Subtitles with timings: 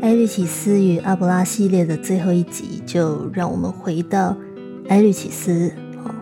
[0.00, 4.36] 埃律启斯与阿伯拉系列的最后一集，就让我们回到
[4.88, 5.72] 埃律启斯，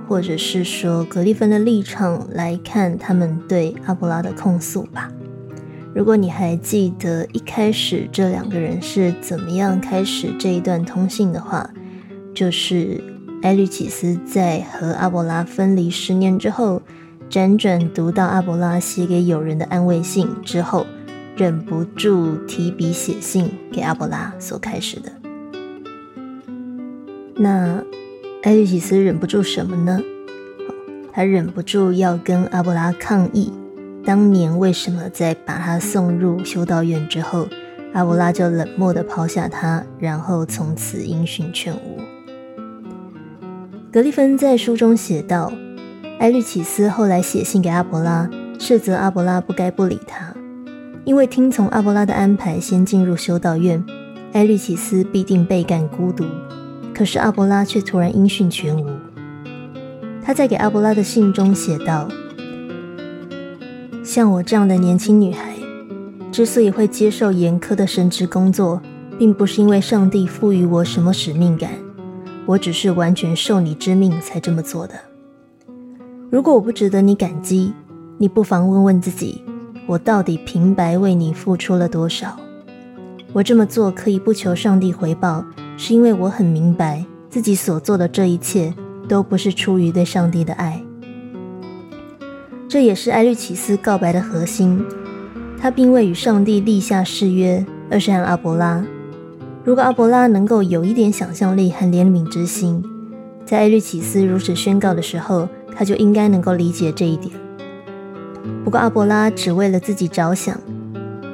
[0.08, 5.12] 或者是说格利芬的立场来看他们对阿伯拉的控诉吧。
[5.94, 11.68] 如果你还记得一开始这两个人是怎么样开始这一段通信的话，
[12.34, 12.98] 就是
[13.42, 16.80] 埃律启斯在和阿伯拉分离十年之后，
[17.28, 20.86] 辗转读到阿伯拉写给友人的安慰信之后，
[21.36, 25.12] 忍不住提笔写信给阿伯拉所开始的。
[27.34, 27.82] 那
[28.44, 30.00] 埃律启斯忍不住什么呢？
[31.12, 33.52] 他忍不住要跟阿伯拉抗议。
[34.02, 37.48] 当年为什么在把他送入修道院之后，
[37.92, 41.98] 阿伯拉就冷漠地抛下他，然后从此音讯全无？
[43.92, 45.52] 格里芬在书中写道
[46.20, 50.35] ：“埃律奇斯后来写信给阿伯拉，斥责阿伯拉不该不理他，
[51.06, 53.82] 因为听从阿波拉的安排先进入修道院，
[54.32, 56.24] 埃律奇斯必定倍感孤独。
[56.92, 58.90] 可是阿伯拉却突然音讯全无。”
[60.20, 62.08] 他在给阿伯拉的信中写道。
[64.02, 65.54] 像我这样的年轻女孩，
[66.32, 68.82] 之所以会接受严苛的神职工作，
[69.16, 71.70] 并不是因为上帝赋予我什么使命感，
[72.46, 74.94] 我只是完全受你之命才这么做的。
[76.30, 77.72] 如果我不值得你感激，
[78.18, 79.40] 你不妨问问自己，
[79.86, 82.36] 我到底平白为你付出了多少？
[83.32, 85.44] 我这么做可以不求上帝回报，
[85.76, 88.74] 是因为我很明白自己所做的这一切
[89.08, 90.82] 都不是出于对上帝的爱。
[92.68, 94.84] 这也是埃律奇斯告白的核心。
[95.58, 98.84] 他并未与上帝立下誓约，而是和阿伯拉。
[99.64, 102.84] 如果阿伯拉能够有一点想象力和怜悯之心，
[103.44, 107.32] 在埃律奇斯如此宣告的时候，他就应该能够理解这一点。
[108.64, 110.58] 不过阿伯拉只为了自己着想，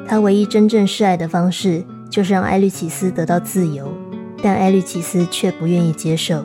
[0.06, 3.92] 他唯一真正示爱的方式就是让艾律启斯得到自由，
[4.42, 6.44] 但艾律启斯却不愿意接受。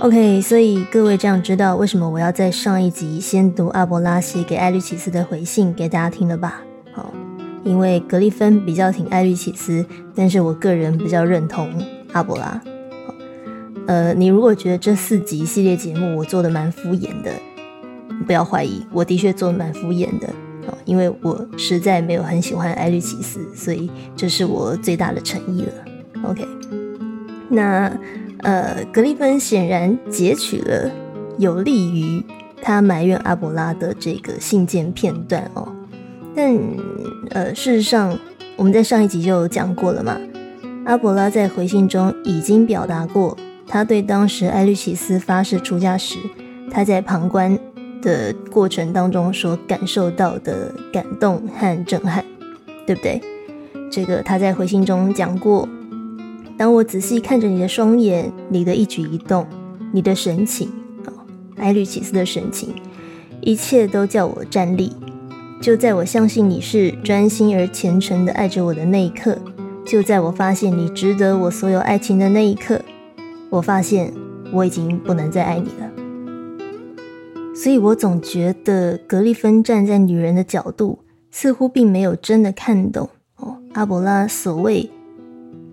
[0.00, 6.60] OK，所以各位这样知道为什么我要在上一集先读阿伯拉写给艾律启斯的回信给大家听了吧？
[6.92, 7.12] 好，
[7.62, 11.70] 因为格里芬比较挺艾律启斯，但是我个人比较认同
[12.12, 12.60] 阿伯拉。
[13.86, 17.30] 呃，你如果觉得这四集系列节目我做的蛮敷衍的，
[18.22, 20.28] 不要怀疑，我的确做的蛮敷衍的。
[20.68, 25.72] 啊，因为我实在没有很喜欢艾律奇斯，所以这是我最大的诚意了。
[26.24, 26.46] OK，
[27.48, 27.92] 那。
[28.44, 30.90] 呃，格利芬显然截取了
[31.38, 32.20] 有利于
[32.60, 35.68] 他埋怨阿伯拉的这个信件片段哦，
[36.34, 36.52] 但
[37.30, 38.18] 呃，事实上
[38.56, 40.18] 我们在上一集就讲过了嘛，
[40.84, 43.38] 阿伯拉在回信中已经表达过
[43.68, 46.18] 他对当时艾律奇斯发誓出家时，
[46.68, 47.56] 他在旁观
[48.02, 52.22] 的过程当中所感受到的感动和震撼，
[52.86, 53.20] 对不对？
[53.90, 55.66] 这个他在回信中讲过。
[56.58, 59.46] 当我仔细看着你的双眼，你的一举一动，
[59.92, 60.68] 你的神情，
[61.06, 61.08] 啊，
[61.56, 62.74] 埃律启斯的神情，
[63.40, 64.92] 一切都叫我站立。
[65.60, 69.38] 就在我相信你是专心而虔诚的爱着我的那一刻，
[69.84, 72.80] 就在我发现你值得我所有爱情的那一刻，
[73.48, 74.12] 我发现
[74.52, 75.91] 我已经不能再爱你了。
[77.54, 84.90] 所以我总觉得格利芬站在女人的角度，似乎并没有真的看懂哦，阿伯拉所谓。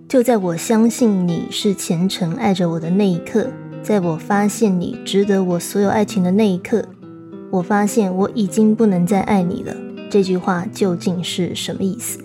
[0.07, 3.47] 就在我相信你是虔诚爱着我的那一刻，
[3.81, 6.83] 在我发现你值得我所有爱情的那一刻，
[7.51, 9.75] 我发现我已经不能再爱你了。
[10.09, 12.19] 这句话究竟是什么意思？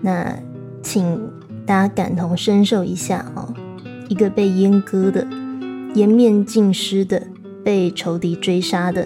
[0.00, 0.36] 那
[0.82, 1.30] 请
[1.64, 3.54] 大家感同身受一下哦，
[4.08, 5.26] 一个被阉割的、
[5.94, 7.22] 颜面尽失的、
[7.68, 9.02] 被仇敌追杀的、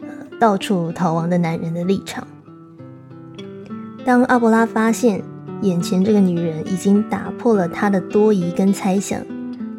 [0.00, 0.08] 呃
[0.40, 2.26] 到处逃亡的男人的立场。
[4.02, 5.22] 当阿伯拉发现。
[5.62, 9.20] 眼前这个女人已经打破了他的多疑跟猜想，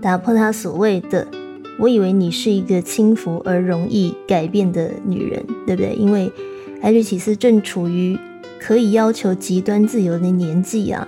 [0.01, 1.27] 打破他所谓的
[1.77, 5.93] “我以为你是一个轻浮而容易改变的女人”，对不对？
[5.95, 6.31] 因为
[6.81, 8.17] 艾瑞奇斯正处于
[8.57, 11.05] 可以要求极端自由的年纪啊，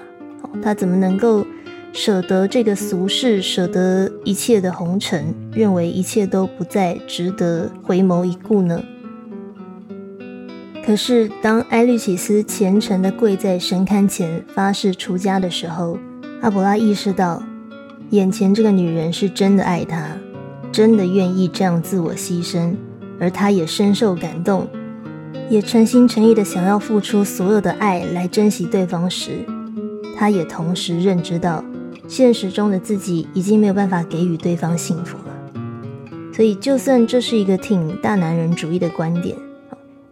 [0.62, 1.48] 他怎么能够
[1.96, 8.84] 舍得这个俗世，舍得一切的红尘，认为一切都不再值得回眸一顾呢？
[10.86, 15.98] 可是，当埃律启斯虔诚地跪在神龛前发誓出家的时候，
[16.42, 17.42] 阿伯拉意识到，
[18.10, 20.18] 眼前这个女人是真的爱他，
[20.74, 22.76] 真的愿意这样自我牺牲，
[23.22, 24.68] 而他也深受感动，
[25.50, 29.46] 也诚心诚意地想要付出所有的爱来珍惜对方时，
[30.18, 31.64] 他也同时认知到，
[32.07, 35.34] 现实中的自己已经没有办法给予对方幸福了。
[36.34, 39.36] 所以，就算这是一个挺大男人主义的观点。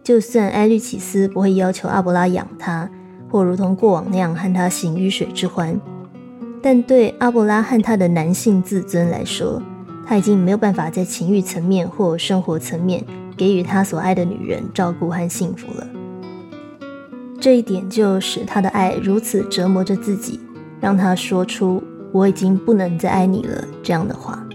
[0.02, 2.90] 就算埃律启斯不会要求阿伯拉养他，
[3.30, 5.80] 或如同过往那样和他行鱼水之欢。
[6.62, 9.62] 但对阿伯拉和他的男性自尊来说，
[10.06, 13.04] 他已经没有办法在情欲层面或生活层面
[13.36, 15.86] 给予他所爱的女人照顾和幸福了。
[17.40, 20.40] 这一点就使他的爱如此折磨着自己，
[20.84, 21.82] 让他说出
[22.12, 24.46] “我已经不能再爱你了”这样的话。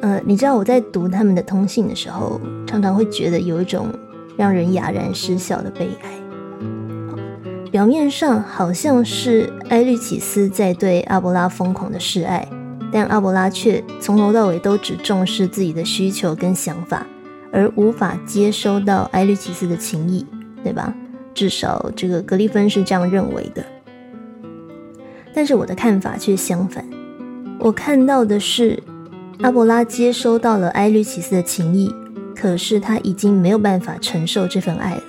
[0.00, 3.88] 呃，你知道我在读他们的通信的时候，常常会觉得有一种
[4.38, 6.10] 让人哑然失笑的悲哀。
[7.70, 12.48] 表面上好像是埃律奇斯在对阿伯拉疯狂的示爱，
[12.90, 17.06] 但阿伯拉却从头到尾都只重视自己的需求跟想法，
[17.52, 20.24] 而无法接收到埃律奇斯的情谊，
[20.64, 20.94] 对吧？
[21.34, 23.62] 至少这个格里芬是这样认为的。
[25.34, 26.84] 但是我的看法却相反，
[27.58, 28.82] 我看到的是
[29.42, 31.94] 阿伯拉接收到了埃律奇斯的情谊，
[32.34, 35.02] 可是他已经没有办法承受这份爱了。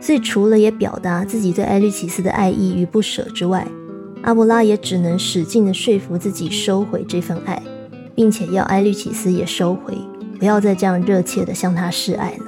[0.00, 3.66] 所以，除了也表达自己对艾律奇斯的爱意与不舍之外，
[4.22, 7.60] 阿伯拉也只能使劲的说服自己收回这份爱，
[8.14, 9.96] 并且要艾律奇斯也收回，
[10.38, 12.46] 不要再这样热切的向他示爱了。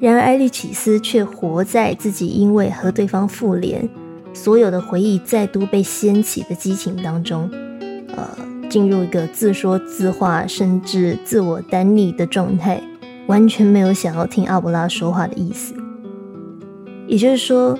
[0.00, 3.88] 然而，艾律奇斯却活在自己因为和对方复联，
[4.34, 7.48] 所有的回忆再度被掀起的激情当中，
[8.14, 8.28] 呃，
[8.68, 12.82] 进入一个自说自话，甚至自我单立的状态。
[13.26, 15.74] 完全没有想要听阿伯拉说话的意思，
[17.06, 17.78] 也就是说，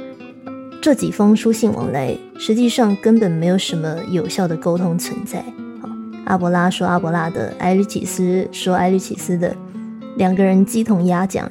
[0.80, 5.44] 这几封书信往来实际上根本没有什么有效的沟通存在。
[6.24, 9.54] 阿伯拉说阿伯拉的，埃律启斯说埃律启斯的，
[10.16, 11.46] 两个人鸡同鸭讲，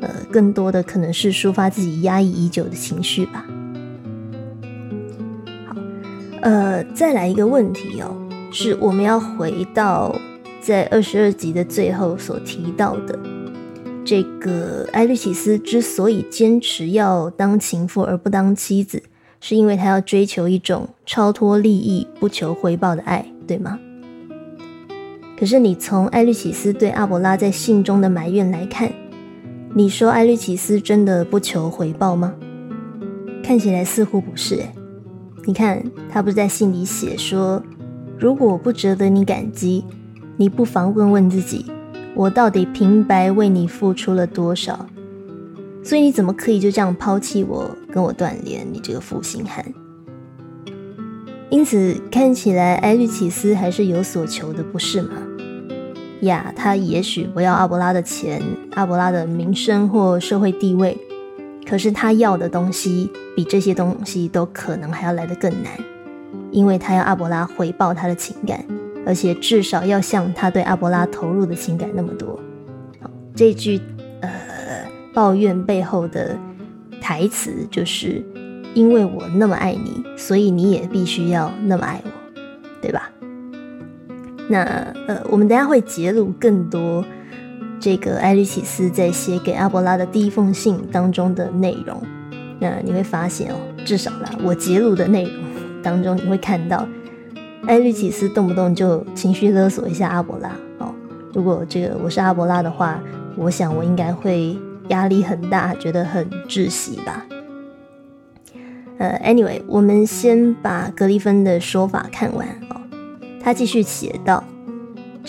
[0.00, 3.46] 呃，更多的可能是抒发自己压抑已久的情绪吧。
[6.42, 8.16] 呃，再来一个问题哦，
[8.50, 10.14] 是我们要回到。
[10.60, 13.18] 在二十二集的最后所提到的，
[14.04, 19.02] 这个艾律奇斯之所以坚持要当情妇而不当妻子，
[19.40, 23.78] 是因为他要追求一种超脱利益、不求回报的爱，对吗？
[25.38, 28.92] 可是你从艾律奇斯对阿伯拉在信中的埋怨来看，
[29.74, 32.34] 你说艾律奇斯真的不求回报吗？
[33.42, 34.56] 看起来似乎不是。
[34.56, 34.74] 诶，
[35.48, 37.62] 你看他不是在信里写说，
[38.18, 39.82] 如果不值得你感激。
[40.36, 41.64] 你不妨问问自己，
[42.14, 44.86] 我到底平白为你付出了多少？
[45.82, 48.66] 所以你怎么可以就这样抛弃我，跟我断联？
[48.70, 49.64] 你这个负心汉！
[51.48, 55.12] 因此看起来埃律奇斯还是有所求的，不是吗？
[56.20, 58.42] 呀，他也许不要阿伯拉的钱、
[58.74, 60.98] 阿伯拉的名声或社会地位，
[61.68, 65.72] 可是他要的东西比这些东西都可能还要来得更难，
[66.50, 68.64] 因为他要阿伯拉回报他的情感。
[69.06, 72.38] 而且至少要像他对阿伯拉投入的情感那么多。
[73.34, 73.80] 这句
[74.20, 74.30] 呃
[75.14, 76.36] 抱怨背后的
[77.00, 78.22] 台词就是：
[78.74, 82.10] 因为我那么爱你，所以你也必须要那么爱我，
[82.82, 83.10] 对吧？
[84.50, 84.62] 那
[85.06, 87.02] 呃，我们等下会揭露更多
[87.80, 92.02] 这个艾律启斯在写给阿伯拉的第一封信当中的内容。
[92.58, 95.32] 那你会发现哦，至少啦，我揭露的内容
[95.82, 96.86] 当中，你会看到。
[97.66, 100.94] 艾律启斯动不动就情绪勒索一下阿伯拉哦。
[101.34, 102.98] 如果这个我是阿伯拉的话，
[103.36, 104.56] 我想我应该会
[104.88, 107.26] 压力很大，觉得很窒息吧。
[108.96, 112.80] 呃，anyway，我们先把格里芬的说法看完哦。
[113.42, 114.42] 他继续写道：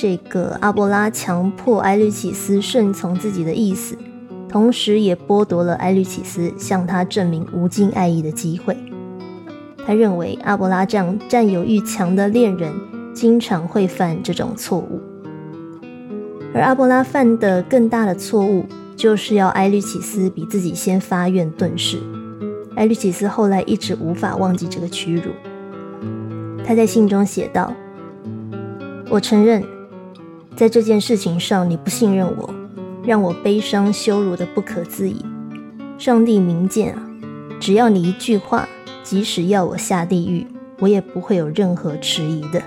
[0.02, 3.98] 这个阿伯拉强迫埃律启斯顺从自己的意思，
[4.48, 8.78] 同时也剥夺了埃律启斯向他证明无尽爱意的机会。
[9.86, 12.72] 他认为阿伯拉这样占有欲强的恋人，
[13.14, 15.02] 经常会犯这种错误。
[16.54, 18.64] 而阿伯拉犯的更大的错误，
[18.96, 22.00] 就是要埃律启斯比自己先发愿顿世。
[22.78, 25.34] 埃律启斯后来一直无法忘记这个屈辱。
[26.64, 27.74] 他在信中写道
[29.12, 29.62] ：“我承认，
[30.60, 32.54] 在这件事情上你不信任我，
[33.02, 35.26] 让我悲伤羞辱的不可自已。
[35.98, 37.10] 上帝明鉴啊，
[37.62, 38.68] 只要你一句话。”
[39.02, 40.46] 即使要我下地狱，
[40.80, 42.62] 我也不会有任何迟疑的。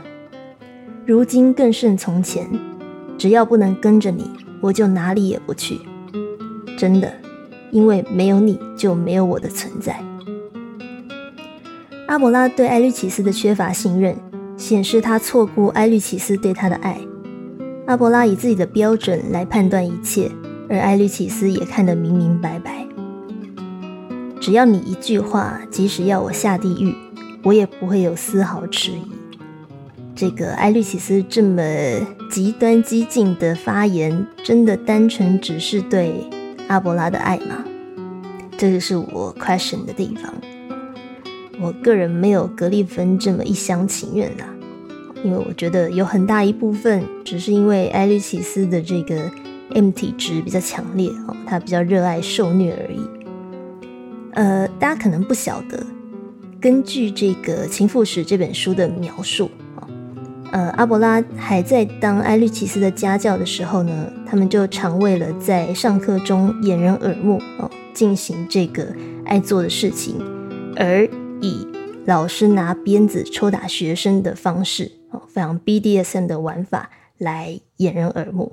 [1.04, 2.48] 如今更胜从前，
[3.18, 4.28] 只要不能跟着你，
[4.62, 5.78] 我就哪里也不去。
[6.78, 7.12] 真的，
[7.70, 10.02] 因为没有你就没有我的存在。
[12.08, 14.16] 阿伯拉对埃律奇斯的缺乏信任，
[14.56, 16.98] 显示他错估埃律奇斯对他的爱。
[17.92, 20.30] 阿伯拉以自己的标准来判断一切，
[20.66, 22.86] 而埃律启斯也看得明明白白。
[24.40, 26.94] 只要你一句话，即使要我下地狱，
[27.42, 29.02] 我也不会有丝毫迟疑。
[30.14, 31.62] 这个埃律启斯这么
[32.30, 36.14] 极端激进的发言，真的单纯只是对
[36.68, 37.62] 阿伯拉的爱吗？
[38.56, 40.32] 这就是我 question 的地方。
[41.60, 44.46] 我个人没有格利芬这么一厢情愿啦，
[45.24, 49.30] 因为我觉得有很大一部分只是因为艾律奇斯的这个
[49.74, 53.00] M 体质比较强烈哦，他比较热爱受虐而已。
[54.32, 55.84] 呃，大家可能不晓得，
[56.60, 59.50] 根据这个《情妇史》这本书的描述。
[60.50, 68.86] 呃，阿伯拉还在当艾律奇斯的家教的时候呢，他们就常为了在上课中掩人耳目哦，进行这个
[69.24, 70.20] 爱做的事情，
[70.76, 71.08] 而
[71.40, 71.66] 以
[72.04, 74.92] 老师拿鞭子抽打学生的方式，
[75.28, 78.52] 非常 BDSM 的玩法来掩人耳目。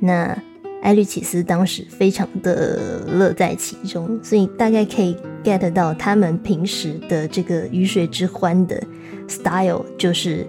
[0.00, 0.36] 那
[0.82, 8.82] 艾律奇斯当时非常的乐在其中，所以大概可以 get 到他们平时的这个鱼水之欢的
[9.28, 10.46] style 就是。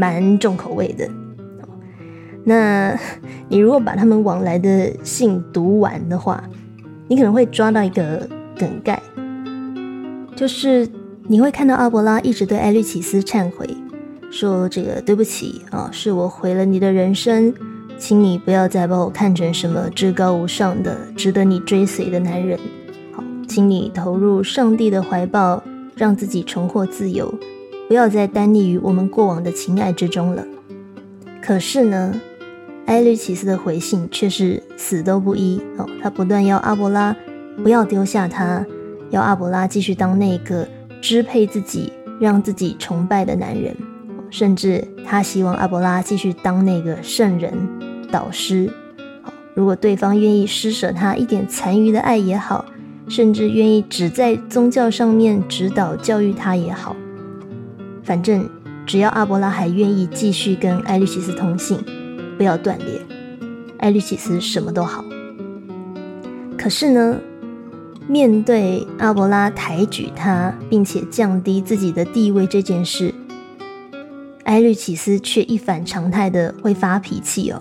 [0.00, 1.10] 蛮重口味的，
[2.44, 2.96] 那
[3.48, 6.48] 你如果把他们往来的信读完的话，
[7.08, 8.24] 你可能会抓到一个
[8.56, 9.02] 梗概，
[10.36, 10.88] 就是
[11.24, 13.66] 你会看到阿伯拉一直对艾律奇斯忏悔，
[14.30, 17.52] 说这个对不起啊，是我毁了你的人生，
[17.98, 22.58] 请你不要再把我看成什么至高无上的、值得你追随的男人，
[23.12, 25.62] 好，请你投入上帝的怀抱，
[25.96, 27.32] 让自己重获自由。
[27.88, 30.46] 不要再单溺于我们过往的情爱之中了。
[31.40, 32.14] 可是呢，
[32.84, 35.88] 艾律奇斯的回信却是死都不依哦。
[36.02, 37.16] 他不断要阿伯拉
[37.62, 38.64] 不要丢下他，
[39.08, 40.68] 要阿伯拉继续当那个
[41.00, 43.74] 支配自己、让自己崇拜的男人，
[44.30, 47.52] 甚至他希望阿伯拉继续当那个圣人、
[48.10, 48.70] 导师。
[49.22, 52.64] 好如果对方愿意施舍他一点残余的爱也好，
[53.08, 56.94] 甚至愿意只在宗教上面指导教育他也好。
[58.02, 58.48] 反正
[58.86, 61.78] 只要阿伯拉还愿意继续跟艾律奇斯通信，
[62.36, 63.00] 不要断裂，
[63.78, 65.04] 艾律奇斯什么都好。
[66.56, 67.18] 可是呢，
[68.06, 73.12] 面对阿伯拉抬举他，并且降低自己的地位这件事，
[74.48, 77.60] 艾律奇斯却一反常态的会发脾气哦。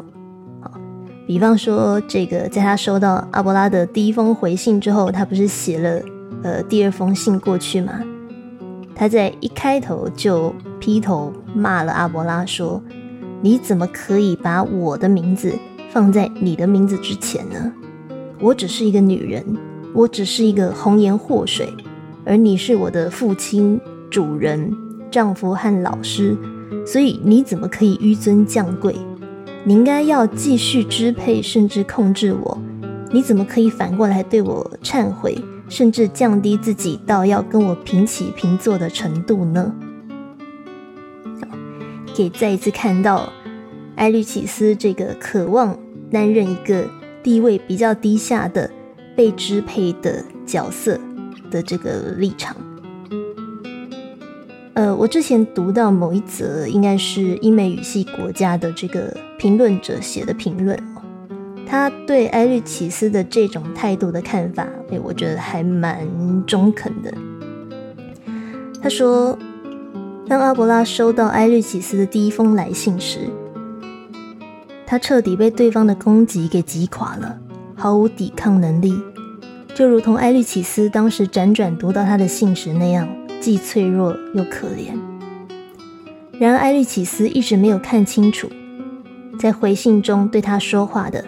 [1.27, 6.01] 比方说这个，在他收到阿伯拉的第一封回信之后，他不是写了
[6.43, 7.91] 呃第二封信过去吗？
[8.95, 12.81] 他在一开头就劈头骂了阿伯拉，说
[13.43, 15.53] ：“你怎么可以把我的名字
[15.89, 17.69] 放在你的名字之前呢？
[18.39, 19.43] 我只是一个女人，
[19.93, 21.67] 我只是一个红颜祸水，
[22.23, 23.77] 而你是我的父亲、
[24.09, 24.73] 主人、
[25.11, 26.37] 丈夫和老师，
[26.85, 28.95] 所以你怎么可以纡尊降贵？
[29.63, 32.57] 你应该要继续支配甚至控制我，
[33.11, 35.37] 你怎么可以反过来对我忏悔？”
[35.69, 39.75] 甚至降低自己到要跟我平起平坐的程度呢？
[42.15, 43.29] 可以再一次看到
[43.97, 45.77] 艾律奇斯这个渴望
[46.09, 46.89] 担任一个
[47.21, 48.71] 地位比较低下的
[49.13, 50.97] 被支配的角色
[51.51, 52.55] 的这个立场。
[54.77, 60.77] 呃，我之前读到某一则，应该是英美语系国家的这个评论者写的评论。
[61.65, 65.97] 他对艾律奇斯的这种态度的看法，哎，我觉得还蛮
[66.45, 67.11] 中肯的。
[68.79, 69.35] 他说，
[70.27, 73.21] 当阿伯拉收到艾律奇斯的第一封来信时，
[74.85, 77.35] 他彻底被对方的攻击给击垮了，
[77.75, 78.93] 毫无抵抗能力，
[79.73, 83.07] 就如同艾律奇斯当时辗转读到他的信时那样，
[83.39, 84.97] 既脆弱又可怜。
[86.39, 88.47] 然而，艾律奇斯一直没有看清楚，
[89.39, 91.25] 在回信中对他说话的。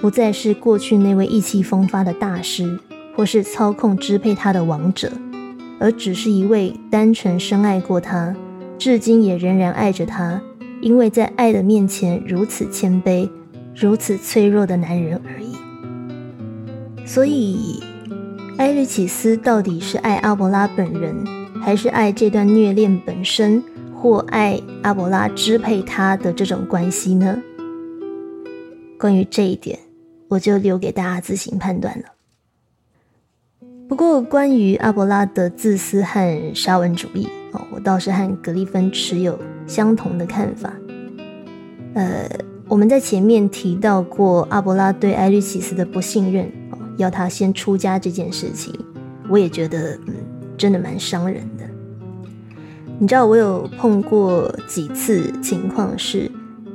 [0.00, 2.78] 不再是过去那位意气风发的大师，
[3.16, 5.10] 或是操控支配他的王者，
[5.80, 8.32] 而只是一位单纯深爱过他，
[8.78, 10.40] 至今也仍然爱着他，
[10.80, 13.28] 因为在爱的面前如此谦卑、
[13.74, 15.56] 如此脆弱的男人而已。
[17.04, 17.82] 所以，
[18.58, 21.24] 埃律启斯到底是爱阿伯拉本人，
[21.62, 23.62] 还是爱这段虐恋本身，
[23.94, 27.42] 或爱阿伯拉支配他的这种关系呢？
[28.98, 29.78] 关于这一点。
[30.30, 32.04] 我就留给大家自行判断了。
[33.88, 40.70] 不过，关于阿伯拉的自私和沙文主义哦，我倒是和格里芬持有相同的看法。
[41.94, 42.28] 呃，
[42.68, 46.52] 我们在前面提到过阿伯拉对艾律奇斯的不信任，
[46.98, 48.78] 要他先出家这件事情，
[49.30, 50.14] 我也觉得嗯，
[50.58, 51.64] 真的蛮伤人的。
[52.98, 56.30] 你知道，我有碰过几次情况是，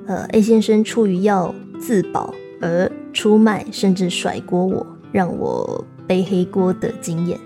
[0.08, 2.90] 呃，A 先生出于要自保而。
[3.14, 7.40] 出卖甚至甩锅我，让我背黑锅的经验，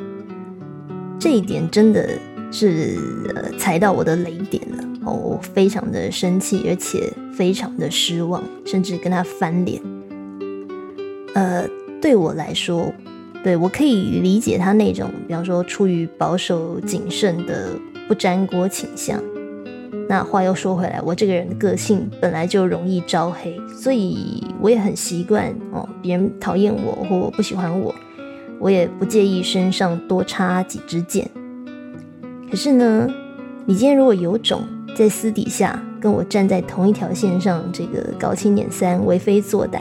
[1.20, 2.08] 这一点真的
[2.54, 2.98] 是
[3.60, 9.82] 踩到我的雷点了哦，我非常的生气，而且非常的失望，甚至跟他翻脸。
[11.34, 11.68] 呃，
[12.02, 12.94] 对我来说，
[13.48, 17.70] 对我可以理解他那种，比方说出于保守谨慎的
[18.06, 19.24] 不沾锅倾向。
[20.10, 27.96] 那话又说回来，我这个人的个性本来就容易招黑，所以我也很习惯哦，别人讨厌我或不喜欢我，
[28.60, 31.26] 我也不介意身上多插几支箭。
[32.52, 33.08] 可是呢，
[33.66, 34.62] 你今天如果有种
[34.94, 39.80] 在私底下跟我站在同一条线上，这个搞清点三、为非作歹，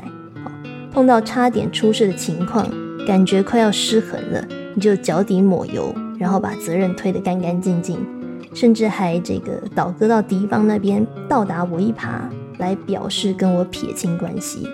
[0.92, 2.64] 碰到差点出事的情况。
[3.06, 4.44] 感觉快要失衡了，
[4.74, 8.04] 你就脚底抹油，然后把责任推得干干净净，
[8.52, 12.22] 甚至还这个倒戈到敌方那边，倒打我一耙，
[12.58, 14.68] 来表示跟我撇清关系。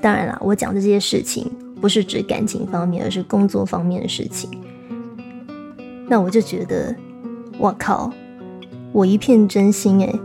[0.00, 1.48] 当然了，我讲的这些事情
[1.80, 4.50] 不是指感情方面，而是工作方面的事情。
[6.08, 6.96] 那我就觉得，
[7.58, 8.12] 我靠，
[8.90, 10.18] 我一片真心诶，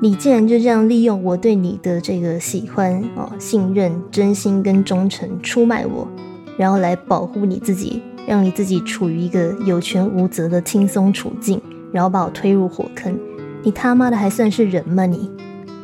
[0.00, 6.08] 你竟然就这样利用我对你的这个喜欢哦、信任、真心跟忠诚，出卖我。
[6.56, 11.60] 然后来保护你自己，让你自己处于一个有权无责的轻松处境，
[11.92, 13.18] 然后把我推入火坑。
[13.62, 15.06] 你他妈的还算是人吗？
[15.06, 15.30] 你，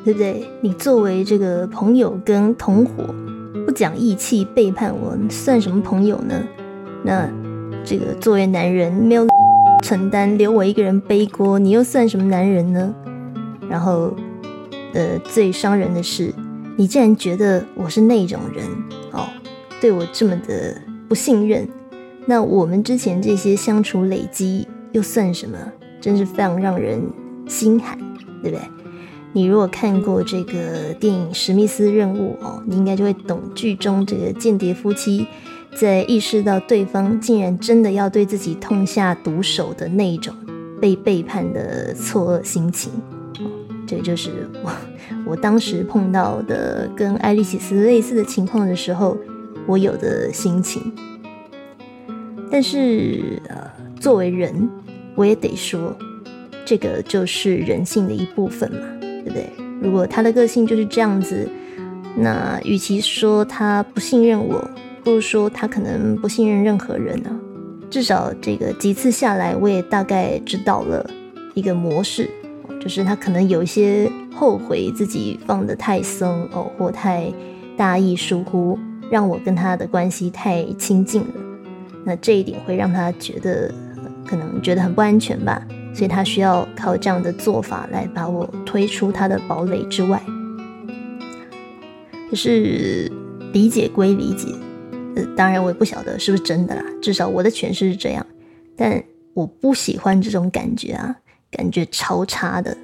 [0.04, 0.44] 对不对？
[0.60, 3.04] 你作为这个朋友跟同伙，
[3.64, 6.34] 不讲义气，背叛我，算什么朋友呢？
[7.04, 7.28] 那
[7.84, 9.26] 这个作为男人，没有
[9.82, 12.94] 承担，留我一个人背锅，你又算什么男人呢？
[13.70, 14.12] 然后，
[14.94, 16.34] 呃，最伤人的是，
[16.76, 18.66] 你竟然觉得我是那种人
[19.12, 19.28] 哦。
[19.80, 20.76] 对我这么的
[21.08, 21.68] 不信任，
[22.26, 25.56] 那我们之前这些相处累积又算什么？
[26.00, 27.00] 真是非常让人
[27.46, 27.96] 心寒，
[28.42, 28.60] 对不对？
[29.32, 35.26] 你如果看过这个电影《史密斯任务》哦，你应该就会懂剧中这个间谍夫妻
[35.76, 40.34] 在意识到对方竟然真的要对自己痛下毒手的那一种
[40.80, 42.90] 被背叛的错愕心情。
[43.86, 44.72] 这就是我
[45.24, 49.16] 我当时碰到的跟爱丽丝类似的情况的时候。
[49.68, 50.90] 我有的心情，
[52.50, 54.66] 但是呃，作为人，
[55.14, 55.94] 我也得说，
[56.64, 59.50] 这个就是人性的一部分嘛，对不对？
[59.82, 61.46] 如果他的个性就是这样子，
[62.16, 64.58] 那与其说他不信任我，
[65.04, 67.28] 不如说他可能不信任任何人呢。
[67.90, 71.08] 至少这个几次下来，我也大概知道了
[71.52, 72.30] 一个模式，
[72.80, 77.30] 就是他可能有一些后悔自己放得太松哦，或太
[77.76, 78.78] 大意疏忽。
[79.10, 81.34] 让我跟他的关系太亲近了，
[82.04, 83.72] 那这一点会让他觉得
[84.26, 90.22] 可能觉得很不安全吧，所以他需要靠这样的做法来把我推出他的堡垒之外。
[92.28, 93.10] 可是
[93.52, 94.48] 理解归理解，
[95.16, 98.26] 呃，当然我也不晓得是不是真的啦，至少我的诠释是这样。
[98.76, 101.16] 但我不喜欢这种感觉啊，
[101.50, 102.76] 感觉超差的。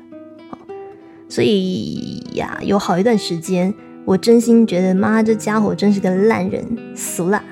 [1.29, 3.75] 所以呀，有好一段时间。
[4.07, 6.63] 我真心觉得，妈，这家伙真是个烂人，
[6.95, 7.43] 俗啦，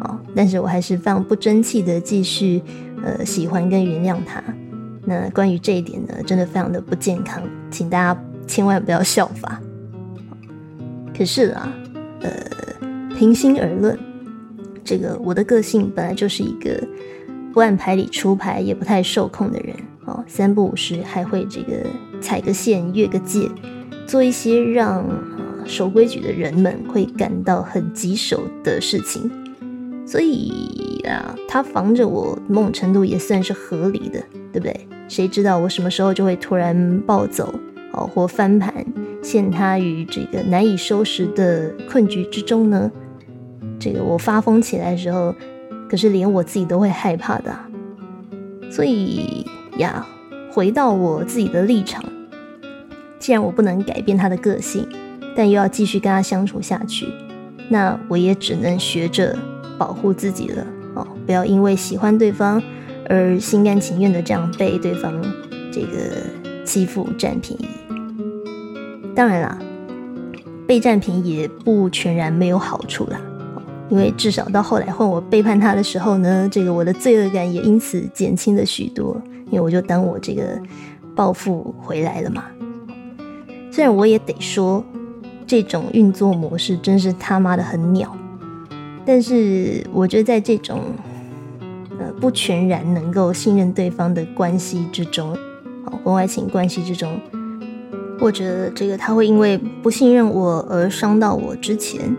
[0.00, 0.18] 哦！
[0.34, 2.62] 但是我还是非常不争气的继续，
[3.04, 4.42] 呃，喜欢跟原谅他。
[5.04, 9.60] 那关于这一点呢，真的非常的不健康，请大家千万不要效法。
[11.16, 11.70] 可是啊，
[12.22, 12.30] 呃，
[13.18, 13.98] 平心而论，
[14.82, 16.82] 这个我的个性本来就是一个
[17.52, 21.86] 不按牌理出牌，也不太受控的人哦，三不五时还会这个
[22.18, 23.46] 踩个线、越个界，
[24.06, 25.04] 做一些让。
[25.68, 29.30] 守规矩的人们会感到很棘手的事情，
[30.06, 34.18] 所以啊，他防着我某种程度也算是合理的，
[34.50, 34.88] 对不对？
[35.08, 37.54] 谁知道我什么时候就会突然暴走
[37.92, 38.74] 哦，或翻盘，
[39.22, 42.90] 陷他于这个难以收拾的困局之中呢？
[43.78, 45.34] 这个我发疯起来的时候，
[45.88, 47.54] 可是连我自己都会害怕的。
[48.70, 50.06] 所以呀，
[50.50, 52.02] 回到我自己的立场，
[53.18, 54.88] 既然我不能改变他的个性。
[55.38, 57.06] 但又要继续跟他相处下去，
[57.68, 59.38] 那我也只能学着
[59.78, 62.60] 保护自己了哦，不要因为喜欢对方
[63.08, 65.14] 而心甘情愿的这样被对方
[65.70, 67.68] 这个欺负占便宜。
[69.14, 69.56] 当然啦，
[70.66, 73.20] 被占便宜也不全然没有好处啦，
[73.88, 80.60] 因为至少到后来换我背叛他的时候呢，这个我的罪恶感也因此减轻了许多，因为我就当我这个
[81.14, 82.46] 报复回来了嘛。
[83.70, 84.84] 虽然我也得说。
[85.48, 88.14] 这种运作模式真是他妈的很鸟，
[89.06, 90.78] 但是我觉得在这种
[91.98, 95.32] 呃不全然能够信任对方的关系之中，
[95.86, 97.18] 啊婚外情关系之中，
[98.20, 102.14] 或者这个他会因为不信任我而伤到我之前，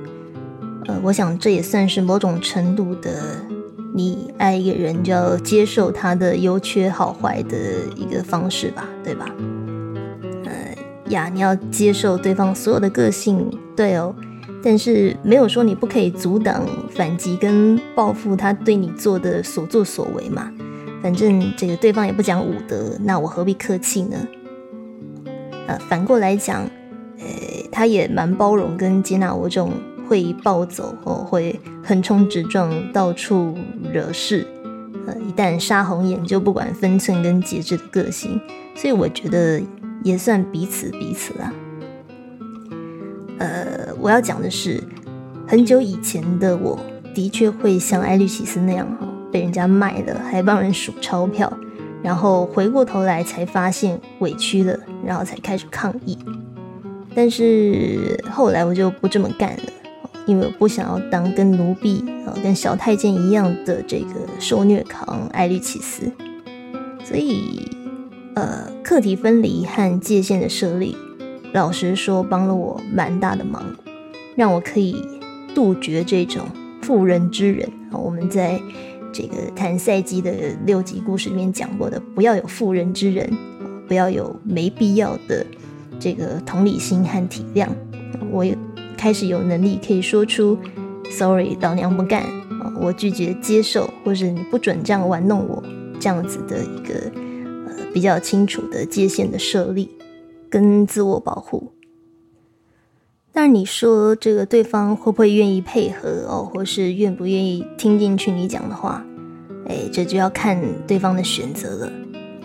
[0.88, 3.12] 呃，我想这也算是某种程度的，
[3.94, 7.58] 你爱一个人就要接受他的优缺好坏的
[7.96, 9.30] 一个方式吧，对吧？
[11.10, 14.16] 呀，你要接受对方所有的个性，对哦。
[14.62, 20.52] 但是没有说你不可以阻挡反击跟报复他对你做的所作所为嘛。
[21.02, 24.18] 反正这个对方也不讲武德，那我何必客气呢？
[25.66, 26.64] 呃，反过来讲，
[27.20, 27.26] 呃，
[27.72, 29.72] 他也蛮包容跟接纳我这种
[30.10, 33.58] 会暴走哦，会横冲直撞、到处
[33.94, 34.46] 惹事，
[35.08, 38.42] 呃，一旦杀红眼就不管分寸跟节制的个性，
[38.76, 39.62] 所以我觉得
[40.04, 41.54] 也算彼此彼此啊。
[43.38, 44.84] 呃，我要讲的是，
[45.48, 46.80] 很久以前的我
[47.14, 51.52] 的确会像艾律奇斯那样哈，被人家卖了，还帮人数钞票。
[52.02, 56.18] 然后回过头来才发现委屈了，然后才开始抗议。
[57.14, 59.64] 但是后来我就不这么干了，
[60.26, 66.10] 因为我不想要当跟奴婢啊、跟小太监一样的这个受虐狂艾律奇斯。
[67.04, 67.70] 所以，
[68.40, 70.96] 呃，课题分离和界限的设立，
[71.52, 73.62] 老实说帮了我蛮大的忙，
[74.38, 74.96] 让我可以
[75.54, 76.46] 杜绝这种
[76.82, 77.70] 妇人之仁。
[77.92, 78.62] 我们在。
[79.12, 80.32] 这个谈赛季的
[80.68, 83.28] 六集故事里面讲过的，不要有妇人之仁，
[83.88, 85.44] 不要有没必要的
[86.00, 87.68] 这个同理心和体谅。
[88.32, 88.56] 我也
[88.96, 90.56] 开始有能力可以说出
[91.10, 92.24] “sorry，老娘不干”，
[92.80, 95.64] 我拒绝接受，或者你不准这样玩弄我，
[96.00, 97.12] 这样子的一个
[97.94, 99.92] 比较清楚的界限的设立
[100.50, 101.72] 跟自我保护。
[103.32, 109.06] 但你说这个对方会不会愿意配合哦，或是愿不愿意听进去你讲的话？
[109.68, 111.92] 哎，这就要看对方的选择了。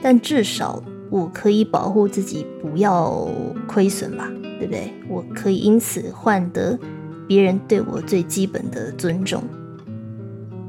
[0.03, 3.27] 但至少我可以保护自己不要
[3.67, 4.93] 亏损吧，对不对？
[5.09, 6.79] 我可以因此换得
[7.27, 9.43] 别人对我最基本的尊重。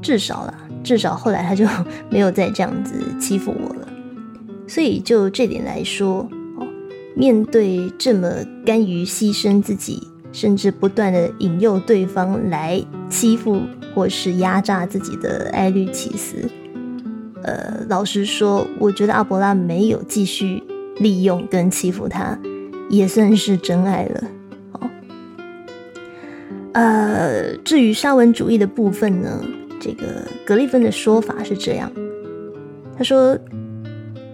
[0.00, 1.66] 至少啦，至少后来他就
[2.08, 3.88] 没有再这样子欺负我了。
[4.66, 6.28] 所以就这点来说。
[6.58, 6.66] 哦
[7.18, 8.30] 面对这么
[8.62, 13.62] 甘于牺牲自己，甚至不断的引诱对方来欺负
[13.94, 16.46] 或是压榨自己的艾律奇斯，
[17.42, 20.62] 呃，老实说，我觉得阿伯拉没有继续
[20.98, 22.38] 利用跟欺负他，
[22.90, 24.24] 也算是真爱了。
[24.72, 24.90] 哦，
[26.74, 29.42] 呃，至于沙文主义的部分呢，
[29.80, 31.90] 这个格利芬的说法是这样，
[32.98, 33.34] 他说。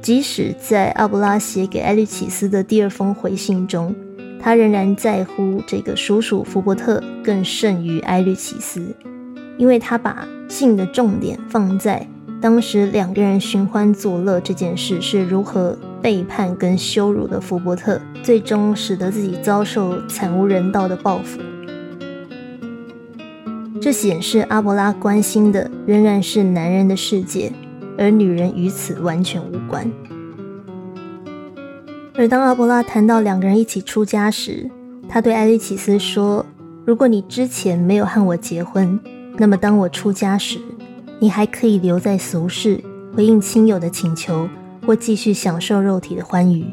[0.02, 3.94] 即使在阿布拉写给艾律奇斯的第二封回信中，
[4.40, 8.82] 他仍然在乎这个叔叔福伯特更胜于艾律奇斯，
[9.56, 12.04] 因为他把信的重点放在
[12.40, 21.38] 当时两个人寻欢作乐这件事是如何背叛跟羞辱的福伯特，最终使得自己遭受惨无人道的报复。
[23.80, 27.52] 这显示阿伯拉关心的仍然是男人的世界。
[28.02, 29.88] 而女人与此完全无关。
[32.14, 34.68] 而当阿波拉谈到两个人一起出家时，
[35.08, 36.44] 他对艾利奇斯说
[36.84, 38.98] ：“如果你之前没有和我结婚，
[39.38, 40.58] 那么当我出家时，
[41.20, 42.82] 你还可以留在俗世，
[43.14, 44.48] 回应亲友的请求，
[44.84, 46.66] 或继续享受肉体的欢愉。”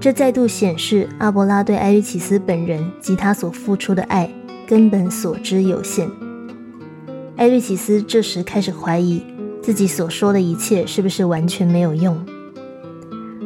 [0.00, 4.28] 这再度显示阿波拉对艾利奇斯本人及他所付出的爱
[4.66, 6.10] 根本所知有限。
[7.36, 9.22] 艾利奇斯这时开始怀疑。
[9.68, 12.18] 自己所说的一切是不是完全没有用？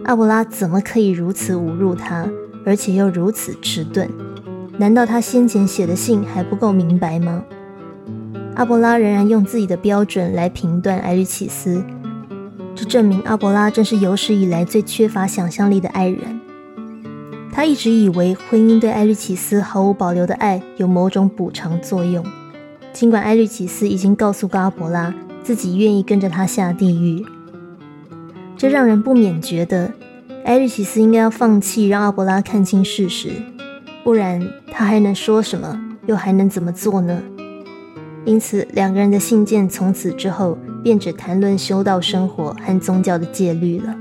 [0.04, 2.24] 阿布拉怎么可以如此侮辱他，
[2.64, 4.08] 而且又如此迟钝？
[4.78, 7.42] 难道他先前写的信还不够明白吗？
[8.54, 11.82] 阿伯拉仍然用自己的标准来评断艾律奇斯，
[12.76, 16.40] 这证明阿伯拉正是有史以来最缺乏想象力的爱人。
[17.50, 22.24] 他一直以为婚姻对艾律奇斯毫无保留的爱有某种补偿作用，
[22.92, 25.12] 尽管艾律奇斯已经告诉过阿伯拉。
[25.42, 27.26] 自己愿意跟着他下地狱，
[28.57, 29.92] 这让人不免觉得
[30.44, 33.31] 艾律奇斯应该要放弃，让阿伯拉看清事实，
[34.05, 37.20] 不然他还能说什么，又还能怎么做呢？
[38.24, 43.96] 因此，两个人的信件从此之后便只谈论修道生活和宗教的戒律了。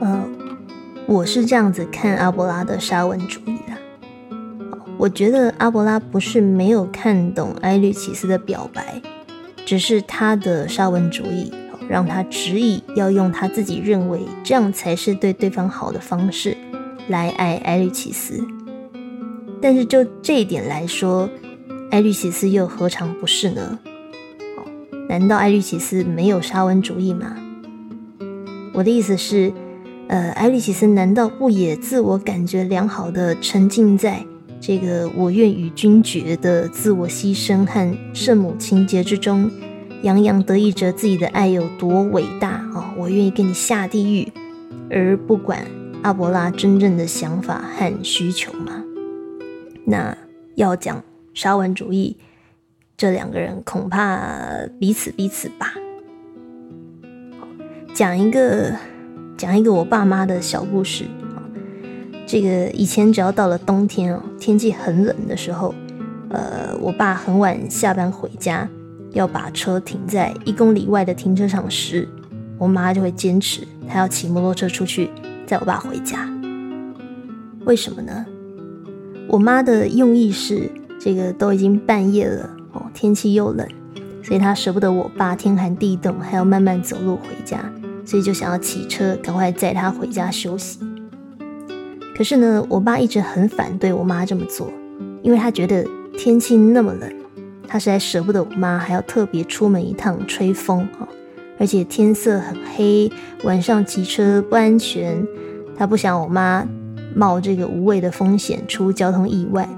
[0.00, 0.24] 呃，
[1.06, 3.85] 我是这样子看阿伯拉的沙文主义的。
[4.98, 9.00] 我觉得阿伯拉不是没有看懂埃律奇斯的表白，
[9.64, 11.52] 只是他的沙文主义
[11.88, 16.56] 让他执意要用他自己认为这样才是对对方好的方式
[17.08, 18.42] 来爱埃律奇斯。
[19.60, 21.28] 但是就这一点来说，
[21.90, 23.78] 埃律奇斯又何尝不是呢？
[25.08, 27.36] 难道埃律奇斯没有沙文主义吗？
[28.72, 29.52] 我的意思是，
[30.08, 34.24] 呃，埃律奇斯难道不也自我感觉良好的沉浸在？
[34.66, 39.48] 这个我愿与君绝的自我牺牲和圣母情节之中，
[40.02, 42.92] 洋洋得意着自己的爱有多伟大啊！
[42.98, 44.32] 我愿意跟你下地狱，
[44.90, 45.64] 而不管
[46.02, 48.82] 阿伯拉真正的想法和需求吗？
[49.84, 50.18] 那
[50.56, 51.00] 要讲
[51.32, 52.16] 沙文主义，
[52.96, 55.74] 这两个人恐怕彼此彼此吧。
[57.94, 58.72] 讲一个
[59.36, 61.04] 讲一个我爸妈的小故事
[62.26, 65.72] 这个以前只要到了冬天哦，天气很冷的时候，
[66.30, 68.68] 呃，我爸很晚下班回家，
[69.12, 72.08] 要把车停在一公里外的停车场时，
[72.58, 75.08] 我妈就会坚持她要骑摩托车出去
[75.46, 76.28] 载我爸回家。
[77.64, 78.26] 为什么呢？
[79.28, 80.68] 我妈的用意是，
[81.00, 83.66] 这个都已经半夜了哦，天气又冷，
[84.22, 87.64] 所以她舍不得我爸天寒地冻还要慢慢走路回家。
[88.04, 90.78] 所以就想要骑车赶快载他回家休息。
[92.16, 94.72] 可是呢，我爸一直很反对我妈这么做，
[95.22, 95.84] 因为他觉得
[96.16, 97.12] 天气那么冷，
[97.68, 101.06] 他实在舍不得我妈还要特别出门一趟吹风啊，
[101.58, 103.12] 而且天色很黑，
[103.44, 105.26] 晚上骑车不安全，
[105.76, 106.66] 他不想我妈
[107.14, 109.68] 冒这个无谓的风险出交通意外。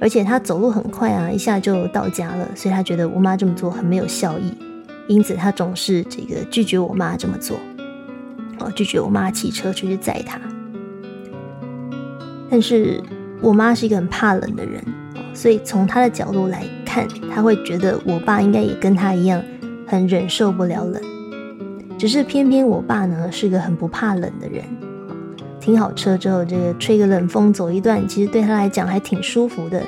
[0.00, 4.52] 而且他走路很快啊，一下就到家了，所以他觉得我妈这么做很没有效益。
[5.06, 7.56] 因此，他总是这个拒绝我妈这么做，
[8.58, 10.40] 哦，拒绝我妈骑车出去载他。
[12.50, 13.00] 但是
[13.40, 14.82] 我妈是一个很怕冷的人，
[15.32, 19.42] 所以从她的角度来看，她会觉得我爸应该也跟她一样，
[19.86, 21.00] 很忍受不了冷。
[21.96, 24.64] 只是偏偏我爸呢是个很不怕冷的人，
[25.60, 29.82] 停好车之后，这个吹个冷风走一段，其实对他来讲还挺舒服的。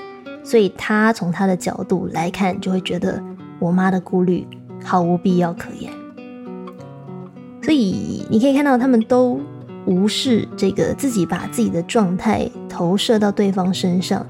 [0.45, 3.23] 所以他从他的角度来看，就会觉得
[3.59, 4.47] 我妈的顾虑。
[4.85, 5.93] 毫无必要可言，
[7.63, 9.41] 所以你可以看到，他们都
[9.87, 14.27] 无视这个自己把自己的状态投射到对方身上，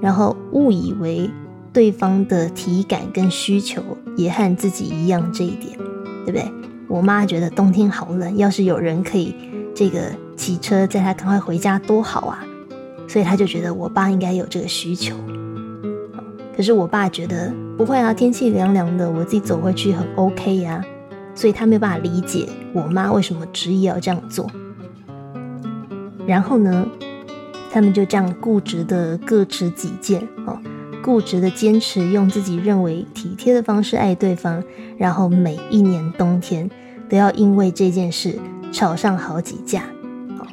[0.00, 1.30] 然后误以为
[1.72, 3.82] 对方的体感跟需求
[4.16, 5.76] 也和自己一样这一点，
[6.24, 6.44] 对不对？
[6.88, 9.34] 我妈觉得冬天好冷，要是有人可以
[9.74, 10.00] 这个
[10.36, 12.44] 骑车载她赶快回家多好啊，
[13.06, 15.14] 所以她就觉得我爸应该有这个需求。
[16.56, 20.84] 可是我爸觉得不会啊，天气凉凉的，我自己走回去很 OK 呀，
[21.34, 24.50] 所以他没有办法理解我妈为什么执意要这样做。
[26.30, 26.86] 然后呢，
[27.72, 30.56] 他们就这样固执的各持己见哦，
[31.02, 34.62] 固执的坚持用自己认为体贴的方式爱对方，
[34.96, 36.70] 然后每一年冬天
[37.08, 38.38] 都要因为这件事
[38.70, 39.82] 吵上好几架，
[40.38, 40.46] 哦，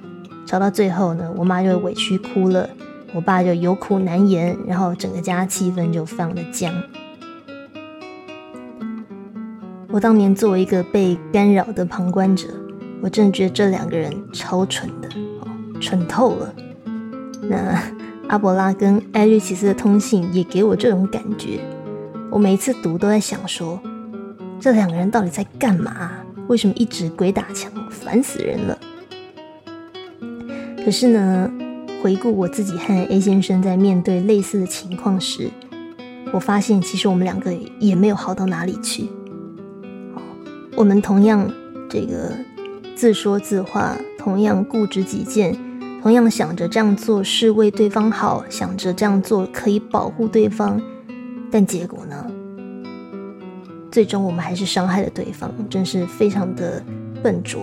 [0.48, 2.68] 吵到最后呢，我妈就委屈哭了。
[3.13, 6.74] 我爸就有苦难言，然后整个家气氛就非常的僵。
[9.90, 12.48] 我当年作为一个被干扰的旁观者，
[13.02, 15.08] 我真的觉得这两个人超蠢的，
[15.80, 16.54] 蠢透了。
[17.44, 17.82] 那
[18.28, 21.60] 阿伯拉跟艾瑞奇斯的通信也给我这种感觉。
[22.30, 23.80] 我每一次读都在想说，
[24.60, 26.12] 这两个人到底在干嘛？
[26.48, 27.72] 为什么一直鬼打墙？
[27.90, 28.78] 烦死人了。
[30.84, 31.52] 可是呢？
[32.00, 35.50] 回顾我自己和 A 先生在面对类似的情况时，
[36.32, 39.10] 我发现其实我们两个也没有好到哪里去。
[40.76, 41.52] 我们同样
[41.90, 42.34] 这个
[42.96, 45.58] 自说自话，同样固执己见，
[46.08, 50.82] 同样想着这样做是为对方好，想着这样做可以保护对方，
[51.52, 52.26] 但结果呢？
[53.91, 56.82] 最终我们还是伤害了对方，真是非常的
[57.22, 57.62] 笨拙。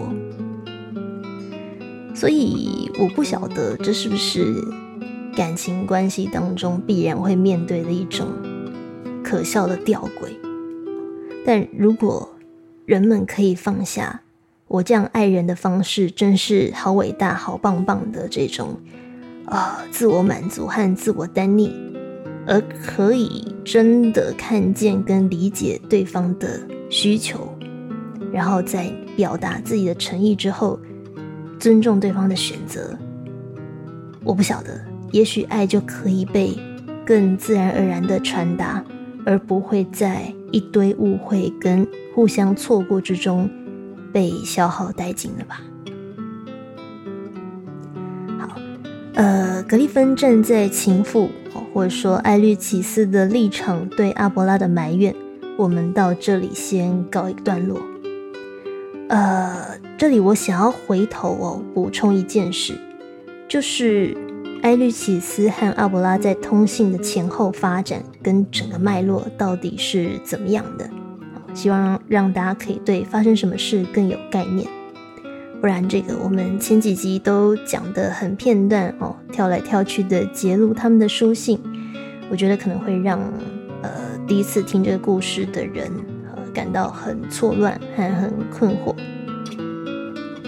[2.14, 4.44] 所以我不晓得这是不是
[5.34, 8.28] 感情关系当中必然会面对的一种
[9.22, 10.28] 可笑的吊诡。
[11.46, 12.36] 但如果
[12.84, 14.20] 人们可以放下
[14.74, 18.76] 我这样爱人的方式，真是好伟大、好棒棒的这种
[19.44, 21.72] 啊自我满足和自我单立，
[22.44, 26.60] 而可以真的看见跟理解对方的
[26.90, 27.56] 需求，
[28.32, 30.78] 然后在表达自己的诚意之后。
[31.60, 32.98] 尊重对方的选择，
[34.24, 34.78] 我不晓得，
[35.12, 36.58] 也许爱就可以被
[37.06, 38.84] 更自然而然的传达，
[39.24, 43.48] 而不会在一堆误会跟互相错过之中
[44.14, 45.60] 被消耗殆尽了吧。
[48.38, 48.56] 好，
[49.14, 51.28] 呃，格里芬站在情妇
[51.74, 55.12] 或者说艾律奇斯的立场对阿伯拉的埋怨，
[55.58, 57.82] 我们到这里先告一段落。
[59.08, 62.74] 呃，这里我想要回头哦，补充一件事，
[63.48, 64.16] 就是
[64.62, 70.88] 埃律奇斯和阿伯拉在通信的前后发展跟整个脉络到底是怎么样的？
[71.54, 74.68] 希望让大家可以对发生什么事更有概念。
[75.60, 81.58] 不然这个我们前几集都讲的很片段哦，跳来跳去的揭露他们的书信，
[82.28, 83.18] 我觉得可能会让
[83.80, 83.90] 呃
[84.26, 85.90] 第一次听这个故事的人
[86.26, 86.44] 呃。
[86.54, 88.94] 感到很错乱还很困惑。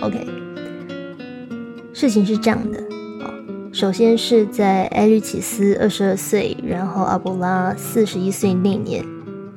[0.01, 0.25] OK，
[1.93, 2.79] 事情是这样的
[3.25, 3.35] 啊，
[3.73, 9.05] 首先是在艾律启斯二十二岁，然后阿波拉四十一岁那年，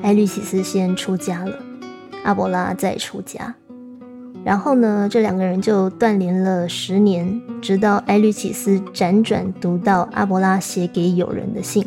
[0.02, 1.54] 埃律启斯先出家了，
[2.24, 3.56] 阿伯拉再出家。
[4.46, 11.86] 然后呢，这两个人就断联了十年，直到埃律启斯辗转读到阿伯拉写给友人的信，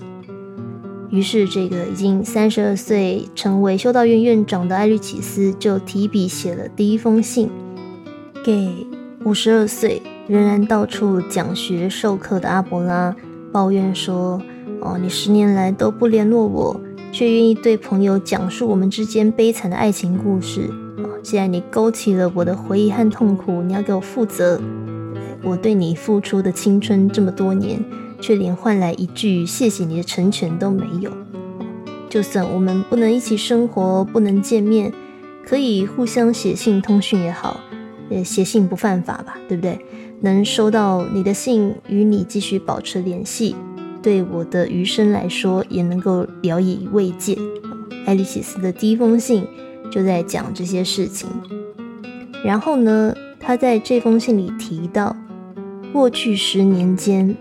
[1.10, 7.50] 于是这个已经三十二岁，成为修道院院长的埃律启斯就提笔写了第一封信，
[8.44, 8.86] 给
[9.24, 10.02] 五十二岁。
[10.28, 13.14] 仍然到处讲学授课的阿伯拉
[13.50, 14.40] 抱怨说
[14.80, 16.80] ：“哦，你十年来都不联络我，
[17.12, 20.70] 却愿意对朋友讲述我们之间悲惨的爱情故事。
[21.22, 24.60] 既然你勾起了我的回忆和痛苦，你要给我负责。
[25.44, 27.84] 我对你付出的青春这么多年，
[28.20, 31.12] 却连换来一句谢谢你的成全都没有。
[32.08, 34.92] 就算我们不能一起生活，不能见面，
[35.46, 37.60] 可以互相写信通讯也好，
[38.10, 39.78] 呃，写信不犯法吧，对不对？”
[40.24, 43.56] 能收到你的信，与你继续保持联系，
[44.02, 47.38] 对我的余生来说也能够表以慰藉。
[48.04, 49.46] 艾利西斯的第一封信
[49.90, 51.28] 就在讲这些事情。
[52.44, 55.16] 然后呢，他在这封信里提到，
[55.92, 57.36] 过去十年间，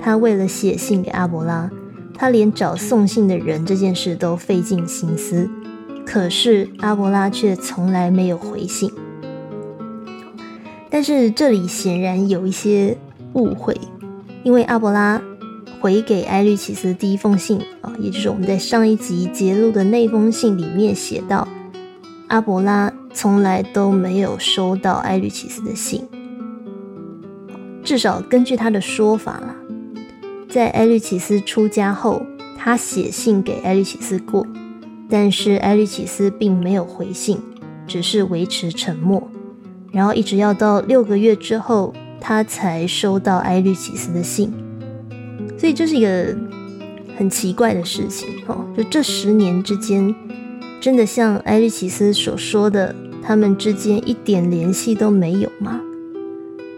[0.00, 1.70] 他为了写信给阿伯拉，
[2.14, 5.50] 他连找送信的人这件事都费尽心思，
[6.06, 8.90] 可是阿伯拉却从来没有回信。
[10.88, 12.96] 但是这里显然有一些
[13.34, 13.76] 误会，
[14.42, 15.20] 因为阿伯拉
[15.80, 21.48] 回给埃律启斯的第一封信啊，也就是我们在上一集揭露的那封信里面写到，
[22.28, 26.06] 阿伯拉从来都没有收到埃律启斯的信，
[27.82, 29.56] 至少根据他的说法啦，
[30.50, 32.22] 在埃律启斯出家后，
[32.58, 34.46] 他写信给埃律启斯过，
[35.08, 37.40] 但是埃律启斯并没有回信，
[37.86, 39.26] 只是维持沉默。
[39.90, 44.52] 然后一直要到六个月之后，他才收到埃律启斯的信，
[45.60, 46.34] 所以这是一个
[47.18, 48.64] 很奇怪的事情哦。
[48.74, 50.14] 就这十年之间，
[50.80, 55.82] 真的像埃律启斯所说的，他们之间一点联系都没有吗？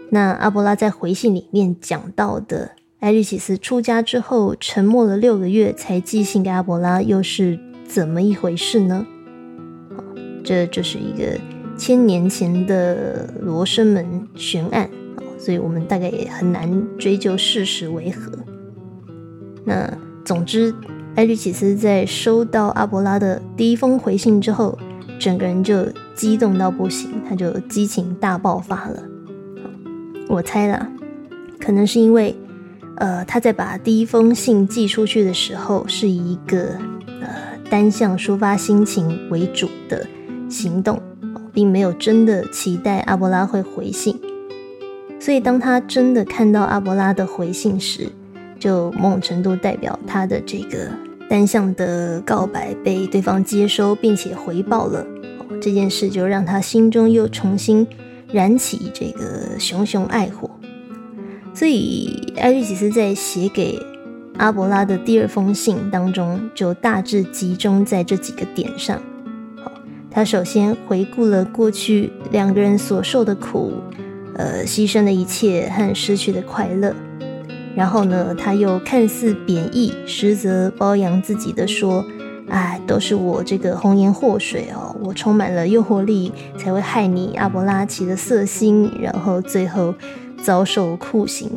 [0.09, 9.07] 那阿波拉在回信里面讲到的，埃律启斯出家之后沉默了六个月才寄信给阿波拉，又是怎么一回事呢？
[10.43, 11.39] 这就是一个。
[11.75, 14.87] 千年前的罗生门悬案
[15.39, 18.31] 所以我们大概也很难追究事实为何。
[19.65, 19.89] 那
[20.25, 20.73] 总之，
[21.15, 24.77] 埃律启斯在收到阿伯拉的第一封回信之后，
[25.19, 29.03] 整个人就激动到不行，他就激情大爆发了。
[30.27, 30.89] 我猜啦，
[31.59, 32.35] 可能是因为，
[32.97, 36.77] 呃，他在把第一封信寄出去的时候，是一个
[37.21, 37.29] 呃
[37.69, 40.05] 单向抒发心情为主的
[40.49, 41.01] 行动。
[41.55, 44.19] 并没有真的期待阿伯拉会回信，
[45.19, 48.09] 所以当他真的看到阿伯拉的回信时，
[48.63, 50.87] 就某种程度代表他的这个
[51.29, 55.05] 单向的告白被对方接收并且回报了。
[55.61, 57.85] 这件事就让他心中又重新
[58.31, 60.49] 燃起这个熊熊爱火。
[61.53, 63.77] 所以艾律吉斯在写给
[64.37, 68.97] 阿伯拉的第二封信当中，就大致集中在这几个点上。
[69.61, 69.69] 好
[70.09, 73.73] 他首先回顾了过去两个人所受的苦，
[74.35, 76.95] 呃，牺牲的一切和失去的快乐。
[77.75, 82.05] 然后呢，他又看似贬义，实则褒扬自己的说
[82.49, 89.93] ：“哎，都是我这个红颜祸水哦，我充满了诱惑力，才会害你阿伯拉奇的色心，然后最后
[90.41, 91.49] 遭受酷刑。”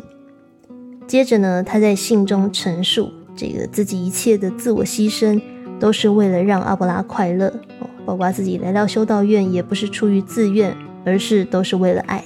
[1.07, 5.41] 接着呢，他在信中陈述这个自己一切的自我牺牲，
[5.79, 7.47] 都是为了让阿伯拉快乐。
[7.79, 12.23] 哦包括自己来到修道院，也不是出于自愿，而是都是为了爱。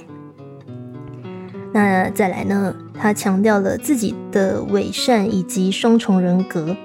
[1.72, 2.74] 那再来呢？
[2.94, 6.76] 他强调了自己的伪善以及双重人格，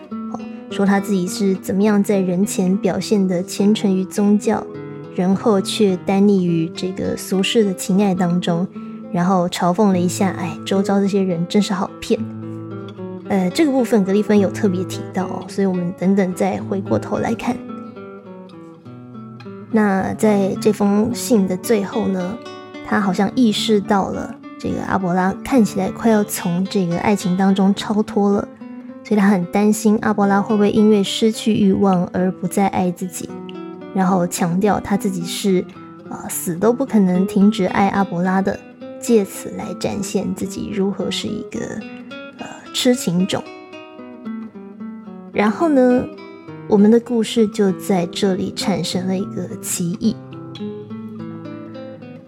[0.72, 4.66] 说他自己是怎么样在人前表现的虔诚于宗教，
[5.14, 8.66] 人后却单溺于这个俗世的情爱当中，
[9.12, 12.20] 然后嘲讽了一下，哎，周遭这些人真是好骗。
[13.28, 17.56] 呃，这个部分格里芬有特别提到，所以我们等等再回过头来看。
[19.70, 22.38] 那在这封信的最后呢，
[22.88, 28.48] 他好像意识到了这个阿伯拉看起来快要从这个爱情当中超脱了，
[29.04, 33.30] 所以他很担心阿伯拉会不会因为失去欲望而不再爱自己，
[33.94, 35.64] 然后强调他自己是
[36.10, 38.60] 啊死都不可能停止爱阿伯拉的，
[39.00, 41.60] 借此来展现自己如何是一个
[42.40, 43.44] 呃痴情种。
[45.32, 46.04] 然后呢？
[46.70, 50.14] 我们的故事就在这里产生了一个歧义。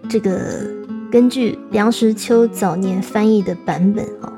[0.08, 0.66] 这个
[1.10, 4.32] 根据梁实秋早年翻译的版本啊，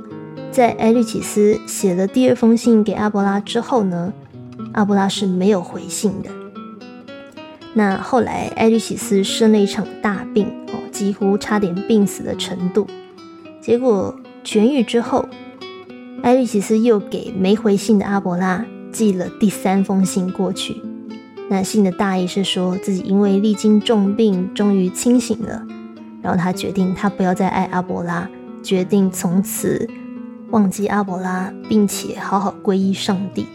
[0.51, 4.11] 在埃律启斯写了第二封信给阿伯拉之后呢，
[4.73, 6.31] 阿伯拉是没有回信的。
[7.75, 12.87] 那后来埃律启斯生了一场大病哦，几乎差点病死的程度。
[13.61, 15.27] 结果痊愈之后，
[16.23, 20.81] 埃律启斯又给没回信的阿伯拉寄了第三封信过去。
[21.51, 25.67] 那信的大意是说自己因为历经重病，终于清醒了，
[26.23, 28.29] 然后他决定他不要再爱阿伯拉，
[28.63, 29.89] 决定从此。
[30.51, 33.47] 忘记阿伯拉，并且好好皈依上帝。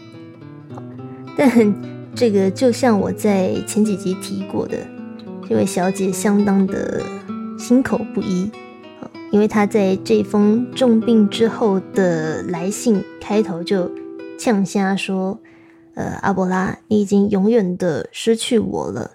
[1.36, 1.74] 但
[2.12, 4.76] 这个就像我在前几集提过的，
[5.48, 7.00] 这位小姐相当的
[7.56, 8.50] 心口不一
[9.30, 13.88] 因为她在这封重病之后的来信开头就
[14.36, 15.38] 呛瞎说
[15.94, 19.12] ：“呃，阿伯拉，你已经永远的失去我了。”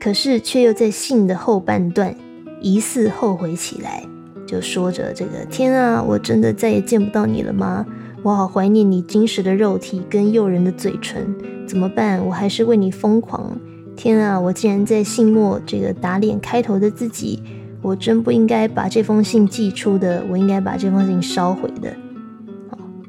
[0.00, 2.16] 可是却又在信的后半段
[2.60, 4.02] 疑似后悔起来。
[4.46, 7.84] 就说着这个天啊，我真的再也见不到你了吗？
[8.22, 11.34] 我好怀念你晶实的肉体跟诱人的嘴唇，
[11.66, 12.24] 怎么办？
[12.24, 13.58] 我还是为你疯狂。
[13.96, 17.42] 天啊，我竟然在信末这个打脸开头的自己，
[17.82, 21.92] 我真不应该把这封信寄出的，我应该把这封信烧毁的。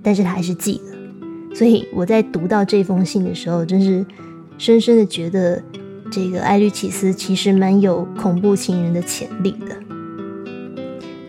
[0.02, 4.06] 但是他还是寄了，所以我在读到这封信的时候，真是
[4.58, 5.62] 深深的觉得
[6.12, 9.78] 这个艾律奇斯其实蛮有恐怖情人的潜力的。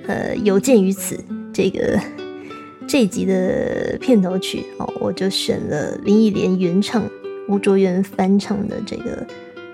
[0.07, 1.23] 呃，有鉴于此，
[1.53, 2.01] 这个
[2.89, 7.05] 这集的片头曲哦，我就选了林忆莲原唱、
[7.49, 9.23] 吴卓源翻唱的这个《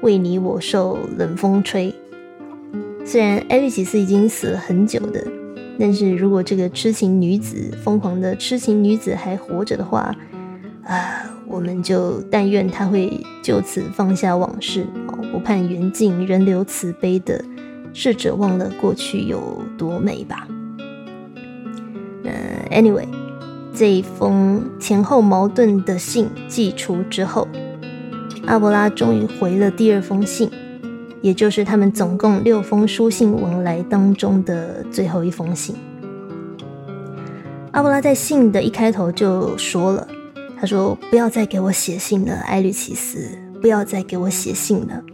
[0.02, 1.94] 为你我受冷风吹》。
[3.07, 5.24] 虽然艾丽奇斯已经死了很久的，
[5.78, 10.12] 但是如果这个痴情女子、疯狂的痴情女子还活着的话，
[10.84, 17.45] 啊，我们就但愿他会就此放下往事哦，不盼缘尽，仍留慈悲的。
[17.97, 20.49] 试着忘了过去有多美吧。
[22.24, 22.32] 那
[22.76, 23.07] anyway，
[23.72, 27.47] 这一封前后矛盾的信寄出之后，
[28.47, 30.51] 阿伯拉终于回了第二封信，
[31.20, 35.76] 也就是他们总共六封书信往来当中的最后一封信。
[37.70, 40.09] 阿伯拉在信的一开头就说了
[40.64, 43.28] ：“他说不要再给我写信了，艾律奇斯，
[43.60, 45.04] 不要再给我写信了。”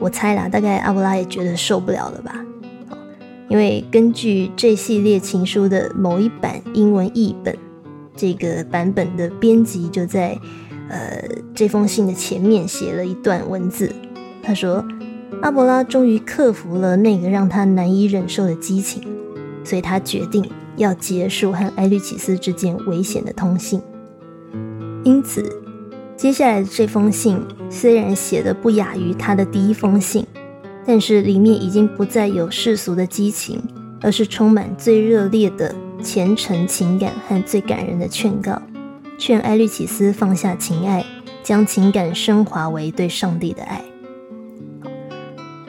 [0.00, 2.44] 我猜啦，大概阿布拉也觉得受不了了吧？
[3.48, 7.56] 因为根据这系列情书的某一版英文译本，
[8.16, 10.36] 这个版本的编辑就在
[10.88, 11.22] 呃
[11.54, 13.94] 这封信的前面写了一段文字。
[14.42, 14.84] 他说
[15.40, 19.04] ：“阿伯拉终于克服了那个让他难以忍受的激情，
[19.62, 23.80] 所以他决定要结束和埃律奇斯之间危险的通信。
[25.06, 25.62] 因此。”
[26.18, 27.38] 接下来的这封信
[27.68, 30.26] 虽然写的不亚于他的第一封信，
[30.86, 33.62] 但是里面已经不再有世俗的激情，
[34.00, 38.62] 而是充满最热烈的虔诚情感和最感人的劝告，
[39.18, 41.04] 劝埃律启斯放下情爱，
[41.42, 43.84] 将情感升华为对上帝的爱。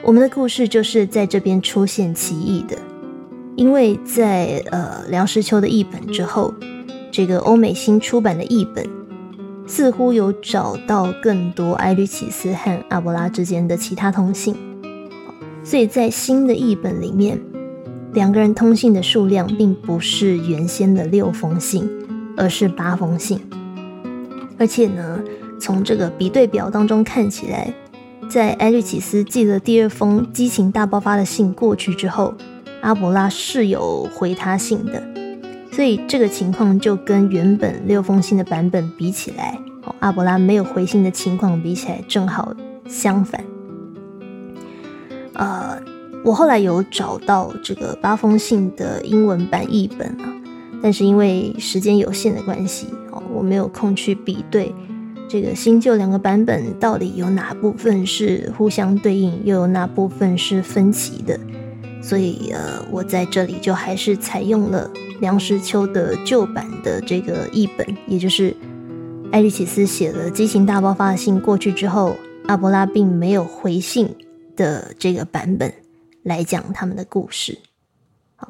[0.02, 2.78] 我们的故事就是在这边出现歧义的，
[3.54, 6.54] 因为在呃梁实秋的译本之后，
[7.10, 8.97] 这个欧美新出版的译本。
[9.68, 14.56] 似乎有找到更多埃律启斯和阿伯拉之间的其他通信，
[15.62, 17.38] 所以在新的译本里面，
[18.14, 21.88] 两个人通信的数量并不是原先的六封信，
[22.34, 23.38] 而是八封信。
[24.58, 25.20] 而且呢，
[25.60, 27.72] 从这个比对表当中看起来，
[28.28, 32.34] 在埃律启斯寄了第二封激情大爆发的信过去之后，
[32.80, 35.17] 阿伯拉是有回他信的。
[35.78, 42.52] 所以这个情况就跟原本六封信的版本比起来，哦阿伯拉没有回信的情况比起来正好
[42.88, 43.40] 相反。
[45.34, 45.80] 呃，
[46.24, 50.26] 我后来有找到这个八封信的英文版译本啊，
[50.82, 54.74] 但是因为时间有限的关系，哦，我没有空去比对
[55.28, 61.38] 这个新旧两个版本到底有哪部分是互相对应，又有哪部分是分歧的。
[62.02, 64.90] 所以呃，我在这里就还是采用了。
[65.20, 68.54] 梁实秋的旧版的这个译本，也就是
[69.32, 72.14] 艾利奇斯写了激情大爆发的信过去之后，
[72.46, 74.14] 阿波拉并没有回信
[74.54, 75.74] 的这个版本
[76.22, 77.58] 来讲他们的故事。
[78.36, 78.48] 好，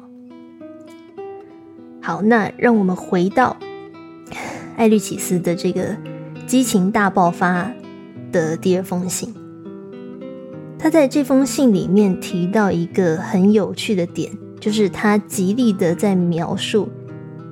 [2.03, 3.57] 好，那让我们回到
[4.77, 5.97] 艾利奇斯的这个
[6.45, 7.71] 激情大爆发
[8.31, 9.33] 的第二封信。
[10.79, 14.31] 他在这封信里面提到一个很有趣的点。
[14.59, 16.89] 就是他极力的在描述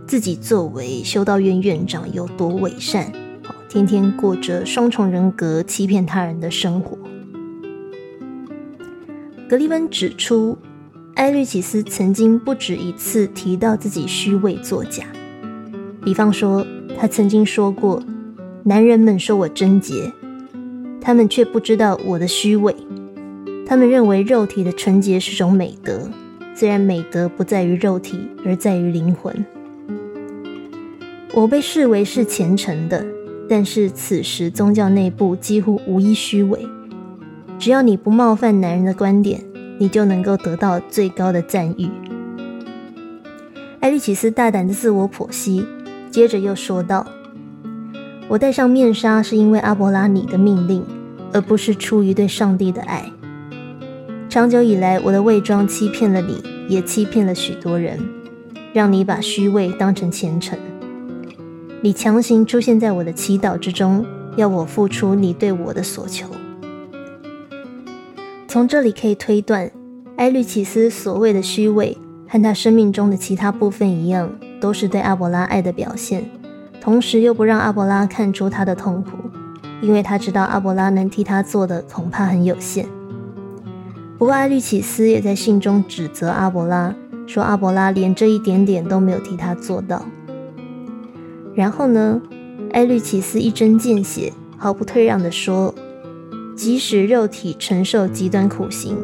[0.06, 3.10] 自己作为修道院院长有多伪善，
[3.70, 6.98] 天天过着双重人格、欺骗他人的生活。
[9.48, 10.58] 格里芬指出，
[11.16, 15.06] 埃律启斯曾经不止一次提到自己虚伪作假，
[16.04, 16.68] 比方说，
[17.00, 18.04] 他曾经说过
[18.64, 20.12] ：“男人们说我贞洁，
[21.00, 22.76] 他们却不知道我的虚伪。
[23.68, 26.10] 他们认为肉体的纯洁是种美德，
[26.56, 29.46] 虽然美德不在于肉体，而在于灵魂。
[31.34, 33.06] 我被视为是虔诚的，
[33.50, 36.66] 但是此时宗教内部几乎无一虚伪。
[37.60, 39.42] 只要你不冒犯男人的观点。”
[39.80, 41.88] 你就能够得到最高的赞誉。
[43.80, 45.64] 艾律启斯大胆的自我剖析，
[46.10, 47.06] 接着又说道
[48.28, 50.84] ：“我戴上面纱是因为阿伯拉你的命令，
[51.32, 53.12] 而不是出于对上帝的爱。
[54.38, 58.00] 长久以来，我的伪装欺骗了你，也欺骗了许多人，
[58.72, 60.56] 让你把虚伪当成虔诚。
[61.82, 66.28] 你强行出现在我的祈祷之中，要我付出你对我的所求。”
[68.48, 69.72] 从这里可以推断，
[70.18, 74.30] 埃律启斯所谓的虚伪，和他生命中的其他部分一样，
[74.62, 76.30] 都是对阿伯拉爱的表现，
[76.80, 79.18] 同时又不让阿伯拉看出他的痛苦，
[79.82, 82.88] 因为他知道阿伯拉能替他做的恐怕很有限。
[84.18, 86.96] 不过，埃律奇斯也在信中指责阿伯拉，
[87.28, 90.04] 说阿伯拉连这一点点都没有替他做到。
[91.54, 92.20] 然后呢，
[92.72, 95.74] 埃律奇斯一针见血、毫不退让地说。
[96.56, 98.98] 即使肉体承受极端苦刑，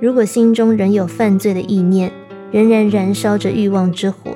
[0.00, 2.12] 如果心中仍有犯罪的意念，
[2.52, 4.30] 仍然燃烧着欲望之火，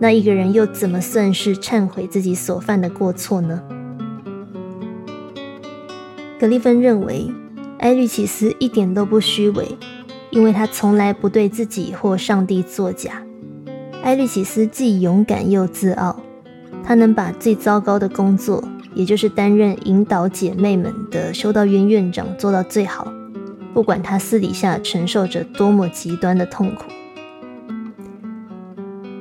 [0.00, 3.62] 那一个人又怎么算是忏悔自己所犯的过错呢？
[6.40, 7.30] 格利芬认为，
[7.80, 9.76] 埃律奇斯一点都不虚伪，
[10.30, 13.22] 因为他从来不对自己或上帝作假。
[14.02, 16.20] 埃律奇斯既勇敢又自傲，
[16.84, 18.62] 他能把最糟糕的工作。
[18.94, 23.06] 也就是担任引导姐妹们的修道院院长做到最好，
[23.74, 26.84] 不管他私底下承受着多么极端的痛苦。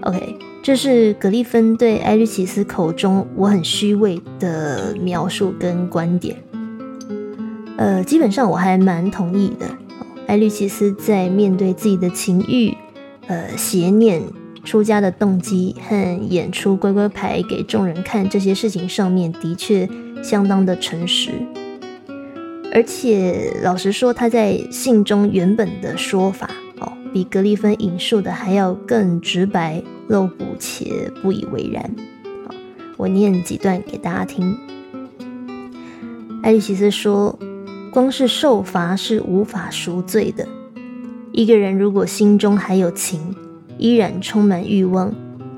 [0.04, 6.42] OK，这是格利芬对埃律奇斯口中我很虚伪的描述跟观点。
[7.78, 9.66] 呃，基本上我还蛮同意的。
[10.28, 12.76] 艾律奇斯在面对自己的情欲、
[13.28, 14.22] 呃邪念。
[14.64, 19.88] 出家的动机和演出乖乖牌给众人看这些事情上面的确
[20.24, 21.30] 相当的诚实，
[22.74, 26.50] 而且老实说，他在信中原本的说法
[26.80, 31.96] 哦，比格利芬引述的还要更直白露骨且不以为然。
[32.98, 34.58] 我念几段给大家听。
[36.42, 37.38] 艾利奇斯说
[37.96, 40.46] ：“光是受罚是无法赎罪的。
[41.32, 43.34] 一个人如果心中还有情。”
[43.78, 45.14] 依然充满欲望，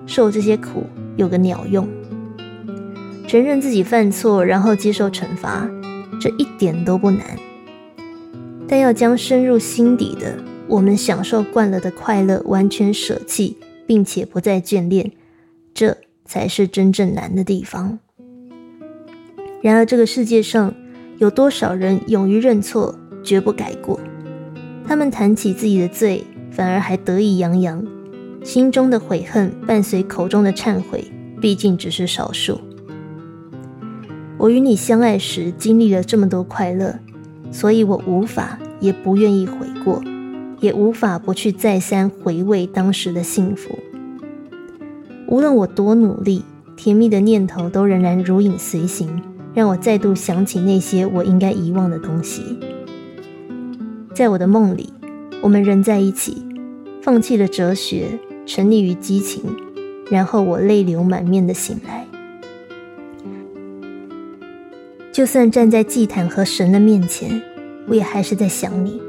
[0.07, 1.87] 受这些苦有个鸟用。
[3.27, 5.69] 承认自己犯错，然后接受惩罚，
[6.19, 7.21] 这一点都不难。
[8.67, 10.35] 但要将深入心底的
[10.67, 15.11] 我们享受惯了的快乐完全舍弃，并且不再眷恋，
[15.75, 17.99] 这才是真正难的地方。
[19.61, 20.73] 然而，这个世界上
[21.19, 22.93] 有多少人勇于认错，
[23.23, 23.99] 绝不改过？
[24.87, 27.83] 他们谈起自己的罪，反而还得意洋洋。
[28.43, 31.03] 心中的悔恨伴随口中的忏悔，
[31.41, 32.61] 毕竟只是少数。
[34.37, 36.99] 我与你相爱时经历了这么多快乐，
[37.51, 40.03] 所以我无法也不愿意悔过，
[40.59, 43.77] 也无法不去再三回味当时的幸福。
[45.27, 46.43] 无论我多努力，
[46.75, 49.21] 甜蜜的念头都仍然如影随形，
[49.57, 52.43] 让我再度想起那些我应该遗忘的东西。
[54.13, 54.93] 在我的梦里，
[55.41, 56.45] 我们仍在一起，
[57.01, 58.19] 放弃了哲学。
[58.45, 59.43] 沉溺于激情，
[60.11, 62.05] 然后我泪流满面的醒来。
[65.11, 67.41] 就算站在祭坛和神的面前，
[67.87, 69.01] 我也还是在想你。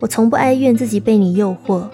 [0.00, 1.86] 我从不哀怨自己被你诱惑，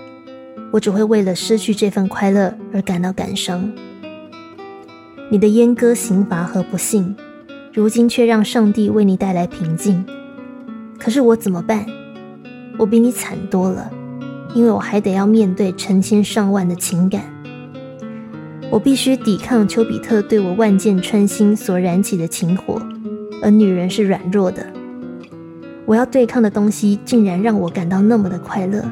[0.73, 3.73] 我只会为了失去这份快乐而感到感伤。
[5.31, 7.17] 你的阉割、刑罚和不幸，
[7.79, 10.05] 如今却让上帝为你带来平静。
[10.99, 11.87] 可是我怎么办？
[12.77, 13.89] 我比你惨多了。
[14.53, 17.23] 因为我还得要面对成千上万的情感，
[18.69, 22.83] 我必须抵抗丘比特对我万箭穿心所燃起的情火，
[23.41, 24.67] 而女人是软弱的。
[25.87, 28.83] 我要对抗的东西竟然让我感到那么的快乐，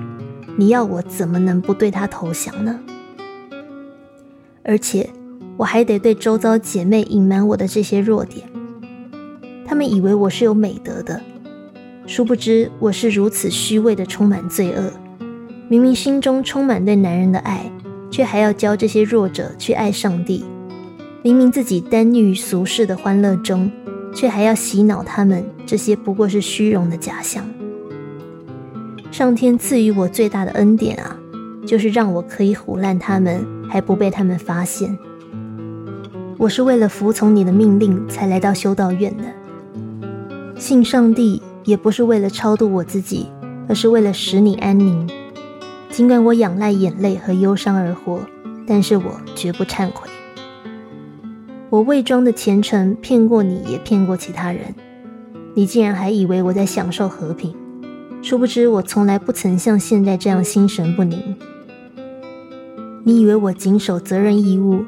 [0.56, 2.78] 你要我怎么能不对他投降呢？
[4.62, 5.10] 而且
[5.56, 8.46] 我还得对周遭姐妹隐瞒我的这些弱点，
[9.66, 11.20] 他们以为我是有美德的，
[12.06, 14.92] 殊不知我是如此虚伪的，充满罪恶。
[15.68, 17.68] 明明心中充满对男人的爱，
[18.08, 20.44] 却还要教这些弱者去爱上帝；
[21.22, 23.68] 明明自己耽溺于俗世的欢乐中，
[24.14, 27.44] 却还要洗脑他们这些不过是虚荣的假象。
[29.10, 31.18] 上天赐予我最大的恩典啊，
[31.66, 34.96] 就是让我可以唬烂他们，还不被他们发现。
[36.38, 39.24] 我是为了服从你的命令才来到修道院的。
[40.58, 43.26] 信上帝也不是为了超度我自己，
[43.68, 45.08] 而是为了使你安宁。
[45.90, 48.20] 尽管我仰赖眼泪和忧伤而活，
[48.66, 50.08] 但是我绝不忏悔。
[51.68, 54.74] 我伪装的虔诚骗过你，也骗过其他人。
[55.54, 57.54] 你竟然还以为我在享受和平，
[58.22, 61.36] 殊不知我从来不曾像现在这样心神不宁。
[63.04, 64.84] 你以为我谨守责任义务，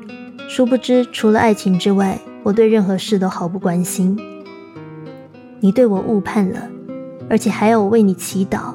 [0.48, 4.18] 殊不知除了爱情之外，我对任何事都毫不关心。
[5.60, 6.68] 你对我误判了，
[7.28, 8.74] 而且还要我为你祈祷，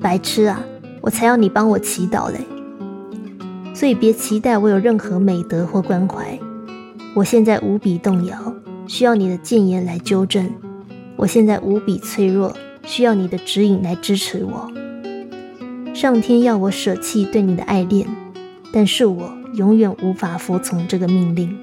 [0.00, 0.62] 白痴啊！
[1.00, 2.38] 我才要你帮我祈祷嘞。
[3.74, 6.38] 所以别期待我有任何美德或关怀。
[7.14, 8.36] 我现在无比动摇，
[8.86, 10.46] 需要你的谏言来纠正；
[11.16, 12.54] 我现在无比脆弱，
[12.84, 14.70] 需要你的指引来支持我。
[15.94, 18.06] 上天要我舍弃对你的爱恋，
[18.72, 21.54] 但是我永远无法服从这个命令。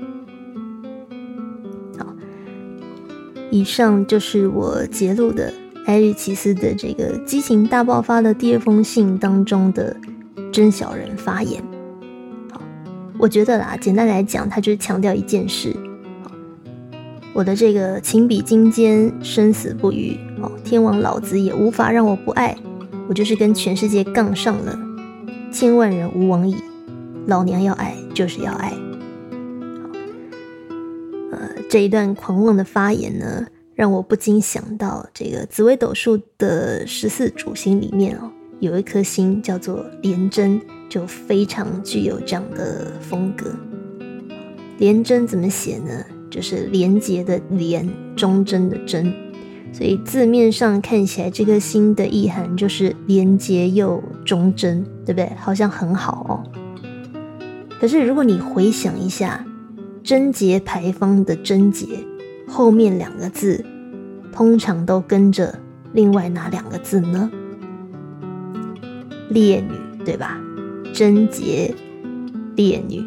[3.51, 5.51] 以上就是我揭露的
[5.85, 9.95] 艾瑞奇斯的这个激情大爆发的第二封信当中的
[10.51, 11.63] 真小人发言。
[12.51, 12.61] 好，
[13.17, 15.75] 我觉得啦，简单来讲，他就是强调一件事：
[17.33, 20.15] 我的这个情比金坚，生死不渝。
[20.41, 22.55] 哦，天王老子也无法让我不爱，
[23.07, 24.77] 我就是跟全世界杠上了。
[25.51, 26.55] 千万人无往矣，
[27.25, 28.71] 老娘要爱就是要爱。
[31.69, 33.45] 这一段狂妄的发言呢，
[33.75, 40.59] 让我不禁想到这个紫微斗数的十四主星里面哦，有一颗星叫做廉贞，
[40.89, 43.53] 就非常具有这样的风格。
[44.79, 46.03] 廉贞怎么写呢？
[46.31, 49.13] 就是廉洁的廉，忠贞的贞，
[49.71, 55.31] 所以字面上看起来，这颗星的意涵就是廉洁又忠贞，对不对？
[55.37, 56.33] 好像很好哦。
[57.79, 59.45] 可是如果你回想一下，
[60.03, 61.85] 贞节牌坊的贞节
[62.47, 63.63] 后面两个字，
[64.31, 65.59] 通常都跟着
[65.93, 67.29] 另外哪两个字呢？
[69.29, 70.39] 烈女，对吧？
[70.93, 71.73] 贞节
[72.55, 73.03] 烈女，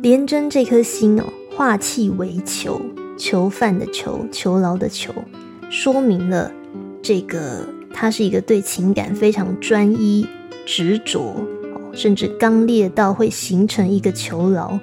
[0.00, 1.24] 廉贞这颗心哦，
[1.54, 2.80] 化气为囚，
[3.18, 5.12] 囚犯的囚，囚牢的囚，
[5.68, 6.50] 说明了
[7.02, 10.26] 这个他是一个对情感非常专一、
[10.64, 11.36] 执着，
[11.94, 14.78] 甚至刚烈到会形成一个囚牢。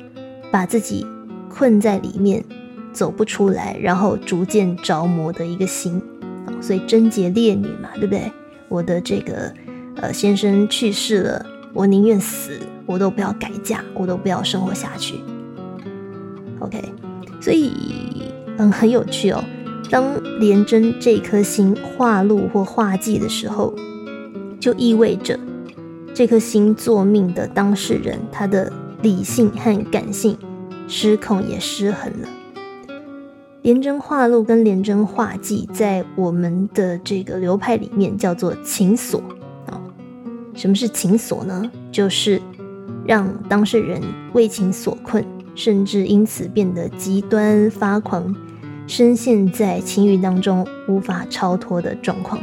[0.52, 1.08] 把自己
[1.48, 2.44] 困在里面，
[2.92, 6.02] 走不出来，然后逐渐着魔的一个心，
[6.60, 8.30] 所以贞洁烈女嘛，对不对？
[8.68, 9.54] 我的这个
[9.96, 15.22] 呃先生去世了，我宁愿死，我都不要改嫁，我都不要生活下去。
[16.60, 16.84] OK，
[17.40, 17.72] 所以
[18.58, 19.42] 嗯很有趣哦。
[19.90, 20.04] 当
[20.42, 23.74] 廉贞这颗心化禄或化忌的时候，
[24.60, 25.40] 就意味着
[26.14, 28.72] 这颗心作命的当事人他的。
[29.02, 30.38] 理性和感性
[30.88, 32.28] 失控也失衡了。
[33.64, 39.20] 廉贞化禄跟廉贞化忌，在我们的这个流派里面叫做情锁
[39.66, 39.82] 啊。
[40.54, 41.72] 什么是情锁呢？
[41.92, 42.40] 就是
[43.04, 44.00] 让当事人
[44.34, 48.36] 为情所困，甚至因此变得极端发狂，
[48.86, 52.40] 深陷在情欲当中无法超脱的状况。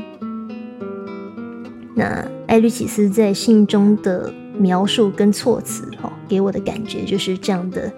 [1.99, 4.33] 那艾律启斯在信中的。
[4.59, 7.93] 描述跟措辞，哦，给我的感觉就是这样的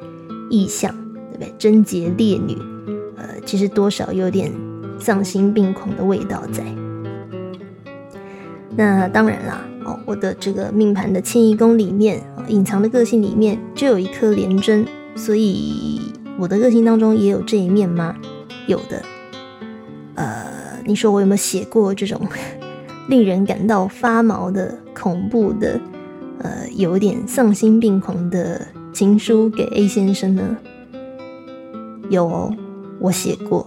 [0.51, 0.95] 意象，
[1.33, 1.55] 对不对？
[1.57, 2.55] 贞洁烈女，
[3.17, 4.53] 呃，其实多少有点
[4.99, 6.63] 丧心病狂的味道在。
[8.77, 14.87] 那当然啦，哦，我的这个命盘的迁移宫里面，隐藏的个性里面就有一颗廉贞，
[15.17, 18.15] 所以我的个性当中也有这一面吗？
[18.67, 19.03] 有的。
[20.17, 20.45] 呃，
[20.85, 22.21] 你说我有没有写过这种
[23.11, 25.81] 令人感到发毛的恐怖的？
[26.39, 30.57] 呃，有点丧心病狂的情书给 A 先生呢？
[32.09, 32.55] 有，哦，
[33.01, 33.67] 我写过，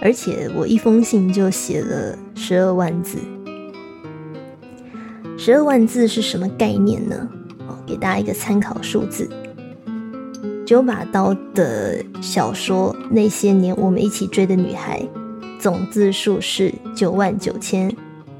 [0.00, 3.18] 而且我一封信就写了十二万字。
[5.36, 7.28] 十二万字是什么概念呢？
[7.66, 9.28] 哦，给大家一个参考数字：
[10.64, 15.02] 九把刀的小说《那些年我们一起追的女孩》，
[15.60, 17.94] 总字数是九万九千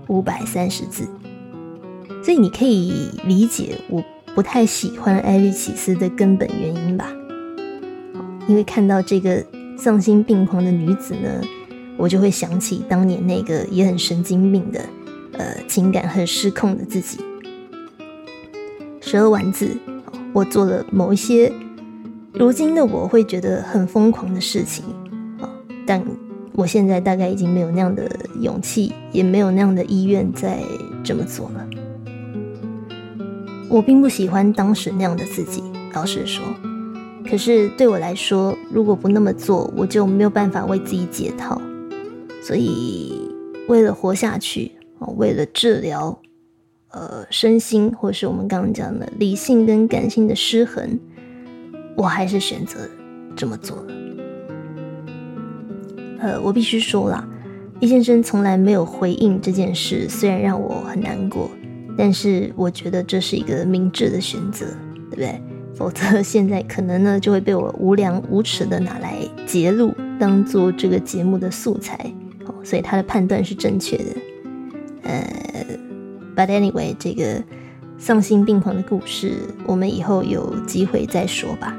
[0.08, 1.08] 五百三十字。
[2.22, 4.02] 所以你可以理解我
[4.34, 7.12] 不太喜欢艾利奇斯的根本原因吧？
[8.46, 9.44] 因为看到这个
[9.76, 11.40] 丧心病狂的女子呢，
[11.96, 14.80] 我就会想起当年那个也很神经病的，
[15.32, 17.18] 呃，情感很失控的自己。
[19.00, 19.76] 十二万字，
[20.32, 21.52] 我做了某一些
[22.32, 24.84] 如今的我会觉得很疯狂的事情
[25.40, 25.48] 啊，
[25.86, 26.02] 但
[26.54, 28.08] 我现在大概已经没有那样的
[28.40, 30.60] 勇气，也没有那样的意愿再
[31.02, 31.68] 这么做了。
[33.68, 36.44] 我并不喜欢当时那样的自己，老实说。
[37.28, 41.60] 可是对我来说，如果不那么做，我就没有办法为自己解套。
[42.42, 43.28] 所以，
[43.66, 46.20] 为了活下去，哦，为了治疗，
[46.90, 51.00] 呃，身心，或是我们刚刚讲的理性跟感性的失衡，
[51.96, 52.78] 我还是选择
[53.34, 54.03] 这么做了。
[56.24, 57.28] 呃，我必须说了，
[57.80, 61.50] 易先生从来没有回应这件事，虽然让我很难过，
[61.98, 64.64] 但是我觉得这是一个明智的选择，
[65.10, 65.38] 对不对？
[65.74, 72.10] 否则 现在可能呢就会被我无良无耻的拿来揭露，当做这个节目的素材。
[72.62, 74.04] 所以他的判断是正确的。
[75.02, 75.22] 呃
[76.34, 77.44] ，But anyway，这个
[77.98, 79.32] 丧心病狂的故事，
[79.66, 81.76] 我们以后有机会再说吧。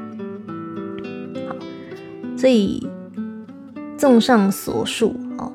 [1.48, 1.56] 好，
[2.38, 2.86] 所以
[3.96, 5.52] 综上所述，哦，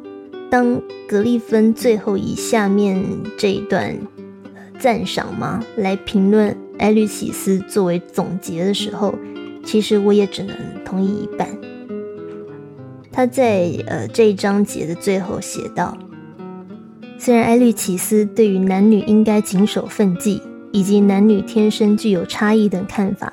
[0.50, 3.04] 当格利芬最后以下面
[3.38, 3.96] 这一段
[4.80, 6.58] 赞赏吗来评论？
[6.80, 9.14] 艾律奇斯作为总结的时候，
[9.64, 11.48] 其实我也只能同意一半。
[13.12, 15.96] 他在呃这一章节的最后写道
[17.20, 23.32] ：“虽然艾律奇斯对于男女应该谨守分际，以及男女天生具有差异等看法，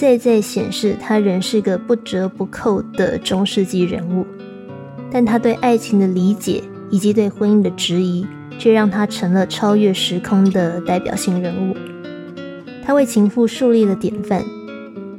[0.00, 4.24] 再再显示他仍是个不折不扣的中世纪人物，
[5.12, 8.26] 但他对爱情的理解以及对婚姻的质疑，
[8.58, 11.76] 却让他成了超越时空的代表性人物。”
[12.82, 14.42] 他为情妇树立了典范，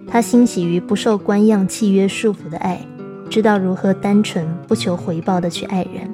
[0.07, 2.83] 他欣喜于不受官样契约束缚的爱，
[3.29, 6.11] 知道如何单纯不求回报的去爱人。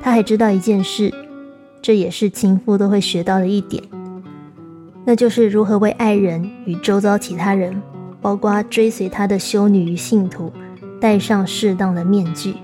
[0.00, 1.14] 他还知道一件事，
[1.80, 3.84] 这也是情妇都会学到的一点，
[5.04, 7.82] 那就是如何为爱人与周遭其他人，
[8.20, 10.52] 包括追随他的修女与信徒，
[11.00, 12.54] 戴上适当的面具。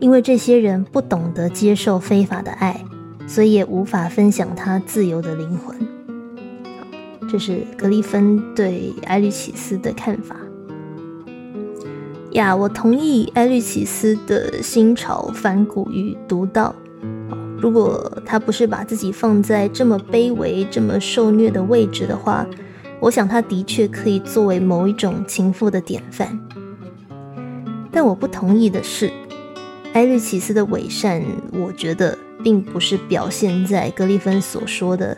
[0.00, 2.82] 因为这些人不懂得接受非法的爱，
[3.26, 5.76] 所以也无法分享他自由的灵魂。
[7.28, 10.36] 这是格里芬对埃律奇斯的看法
[12.32, 16.74] 呀，我同意埃律奇斯的新潮反骨与独到。
[17.60, 22.46] 如果他不是把自己放在这么卑微、这么受虐的位置的话，
[23.00, 26.38] 我想他的确可以作为某一种情妇的典范。
[27.90, 29.10] 但我不同意的是，
[29.94, 35.16] 埃律奇斯的伪善，我觉得并不是表现在格里芬所说的。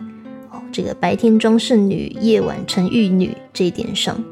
[0.50, 4.22] 哦这个白天装圣女，夜晚成玉女这一点上，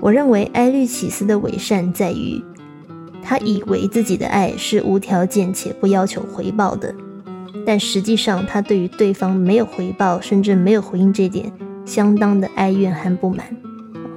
[0.00, 2.42] 我认为埃律启斯的伪善在于，
[3.22, 6.94] 他以为自己的爱是无条件且不要求回报的，
[7.64, 11.52] 但实际上他对于对方没有回报，甚至没有回应这点，
[11.84, 13.46] 相当的哀怨和不满，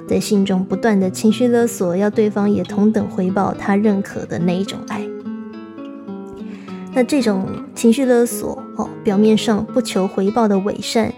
[0.07, 5.01] 在信中不断的情绪勒索，要对方也同等回报他认可的那一种爱。
[6.93, 7.45] 那这种
[7.75, 11.13] 情绪勒索哦，表面上不求回报的伪善，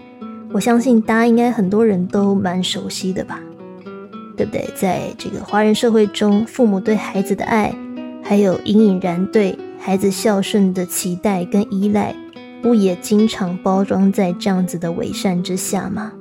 [0.52, 3.40] 我相信大家应该很多人都蛮熟悉的吧，
[4.38, 4.66] 对不对？
[4.74, 7.74] 在这个华人社会中，父母对孩子的爱，
[8.22, 12.16] 还有隐隐然对孩子孝顺的期待跟依赖，
[12.62, 16.12] 不也经常包装在这样子的伪善之下吗？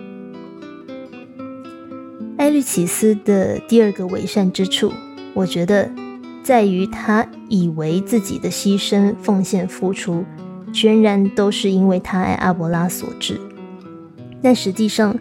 [2.38, 4.92] 艾律奇斯的第二个伪善之处，
[5.34, 5.90] 我觉得。
[6.44, 10.24] 在于他以为自己的牺牲、奉献、付出，
[10.72, 13.38] 全然都是因为他爱阿伯拉所致。
[14.42, 15.14] 但实际上，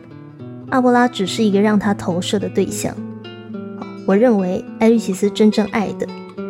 [0.71, 2.95] 阿波拉只是一个让他投射的对象。
[4.07, 6.07] 我认为艾律奇斯真正爱的，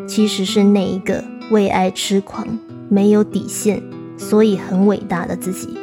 [0.07, 2.47] 其实是那一个为爱痴狂、
[2.89, 3.83] 没有底线，
[4.17, 5.79] 所以很伟大的自己。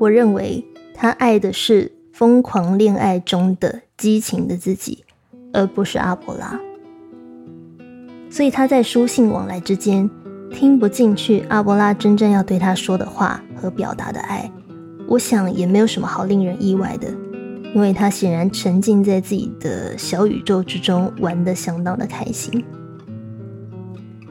[0.00, 5.04] 我认为他爱的是疯狂恋爱中的激情的自己，
[5.52, 6.60] 而不是阿波拉。
[8.28, 10.10] 所以他在书信往来之间
[10.50, 14.50] 听不进去阿波拉真正要对他说的话和表达的爱，
[15.06, 17.08] 我想也没有什么好令人意外的，
[17.74, 22.64] 因为他显然沉浸在自己的小宇宙之中，玩得相当的开心。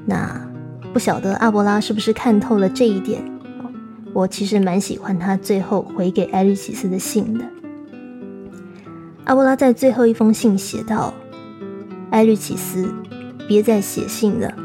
[0.05, 0.49] 那
[0.91, 3.23] 不晓得阿波拉是不是看透了这一点？
[4.13, 7.45] 我其实蛮喜欢他最后回给艾律奇斯的信的。
[9.23, 11.13] 阿波拉在最后一封信写道
[12.11, 12.93] ：“艾律奇斯。”
[13.45, 14.55] 别再写信了，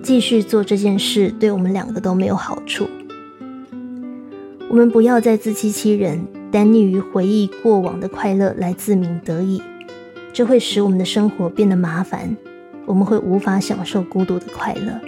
[0.00, 2.86] 继续做这件事对我们两个都没有好处。
[4.68, 9.62] 我们不要再自欺欺人，单溺于回忆过往的快乐来自鸣得意，
[10.32, 12.36] 这会使我们的生活变得麻烦。
[12.84, 15.00] 我们会无法享受孤独的快乐。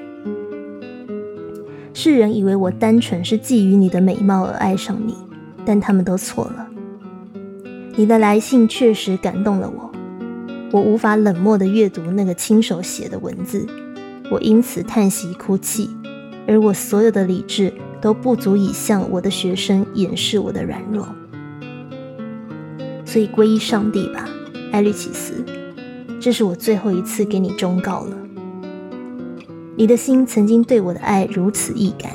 [1.93, 5.17] 世人以为我单纯是觊觎你的美貌而爱上你，
[5.65, 6.69] 但他们都错了。
[7.97, 9.91] 你的来信确实感动了我。
[10.71, 13.67] 我无法冷漠地阅读那个亲手写的文字，
[14.31, 15.91] 我因此叹息哭泣，
[16.47, 21.07] 而我所有的理智都不足以向我的学生掩饰我的软弱。
[23.05, 24.29] 所以皈依上帝吧，
[24.73, 25.45] 艾律奇斯，
[26.21, 28.17] 这是我最后一次给你忠告了。
[29.77, 32.13] 你的心曾经对我的爱如此易感，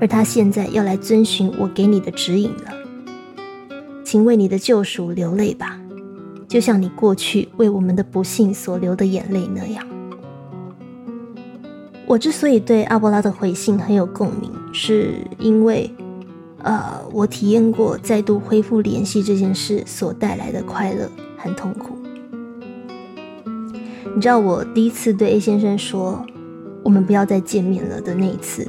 [0.00, 2.72] 而他现在要来遵循我给你的指引了。
[4.04, 5.78] 请为你的救赎流泪吧。
[6.48, 9.86] 就像你过去为我们的不幸所流的眼泪那样，
[12.08, 15.94] 我之所以对阿波拉的回信很有共鸣，是因为，
[16.62, 21.06] 呃，我体验过再度恢复联系这件事所带来的快乐
[21.36, 21.98] 和痛苦。
[24.14, 26.24] 你知道，我第一次对 A 先生说
[26.82, 28.66] “我们不要再见面了”的那一次，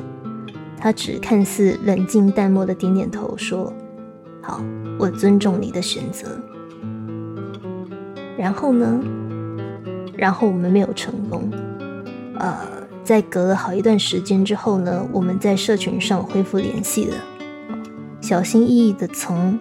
[0.78, 3.74] 他只看似冷静淡漠的点点头，说
[4.44, 4.62] ：“好，
[5.00, 6.28] 我尊重你的选择。”
[8.38, 9.00] 然后呢？
[10.18, 11.50] 然后我们没有成功。
[12.38, 12.79] 呃，
[13.10, 17.16] 在隔了好一段时间之后呢，我们在社群上恢复联系了，
[18.22, 19.58] 小心翼翼的从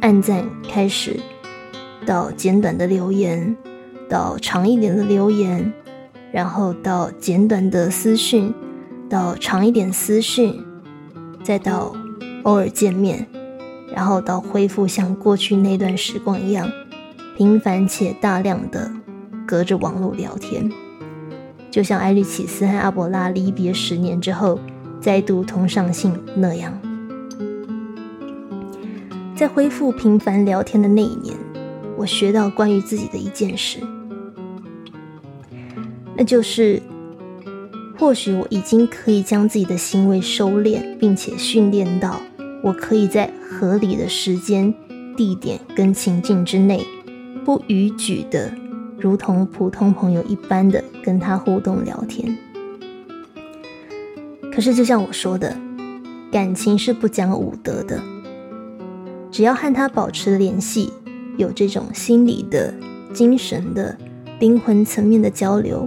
[0.00, 1.20] 暗赞开始，
[2.06, 3.54] 到简短的留言，
[4.08, 5.70] 到长一点的留言，
[6.32, 8.54] 然后到简短的私讯，
[9.10, 10.64] 到长一点私讯，
[11.42, 11.94] 再到
[12.44, 13.26] 偶尔见面，
[13.94, 16.66] 然后到恢复像过去那段时光一样。
[17.36, 18.90] 频繁且大量的
[19.46, 20.72] 隔着网络聊天，
[21.70, 24.58] 就像埃律启斯和阿伯拉离别十年之后
[25.00, 26.72] 再度通上信那样。
[29.34, 31.34] 在恢复频繁聊天的那一年，
[31.96, 33.80] 我学到关于自己的一件事，
[36.16, 36.80] 那就是
[37.98, 42.20] 或许我已经可以将自己的行为收敛，并且训练到
[42.62, 44.74] 我可以在合理的时间、
[45.16, 46.86] 地点跟情境之内。
[47.44, 48.50] 不逾矩的，
[48.98, 52.36] 如同普通朋友一般的跟他互动聊天。
[54.52, 55.54] 可是，就像我说的，
[56.32, 58.00] 感情是不讲武德的。
[59.30, 60.90] 只要和他保持联系，
[61.36, 62.72] 有这种心理的、
[63.12, 63.94] 精神的、
[64.40, 65.86] 灵魂层面的交流，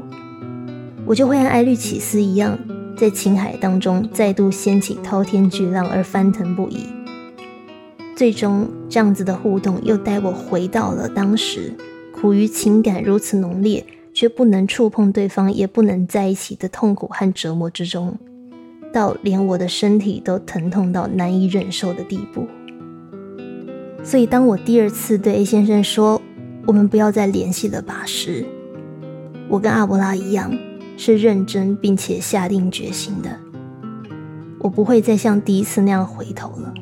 [1.06, 2.60] 我就会和艾律启斯一样，
[2.96, 6.86] 在情海当中再度掀起滔天巨浪而翻腾不已。
[8.16, 11.74] 最终，这样子的互动又带我回到了当时
[12.20, 18.18] 苦于情感如此浓烈，却不能触碰对方，也不能在一起的痛苦和折磨之中，
[18.92, 22.46] 到连我的身体都疼痛到难以忍受的地步。
[24.04, 26.22] 所以，当我第二次对 A 先生说
[26.68, 28.46] “我们不要再联系了吧”时，
[29.48, 30.52] 我跟阿伯拉一样，
[30.98, 33.40] 是认真并且下定决心的，
[34.60, 36.74] 我不会再像第一次那样回头了。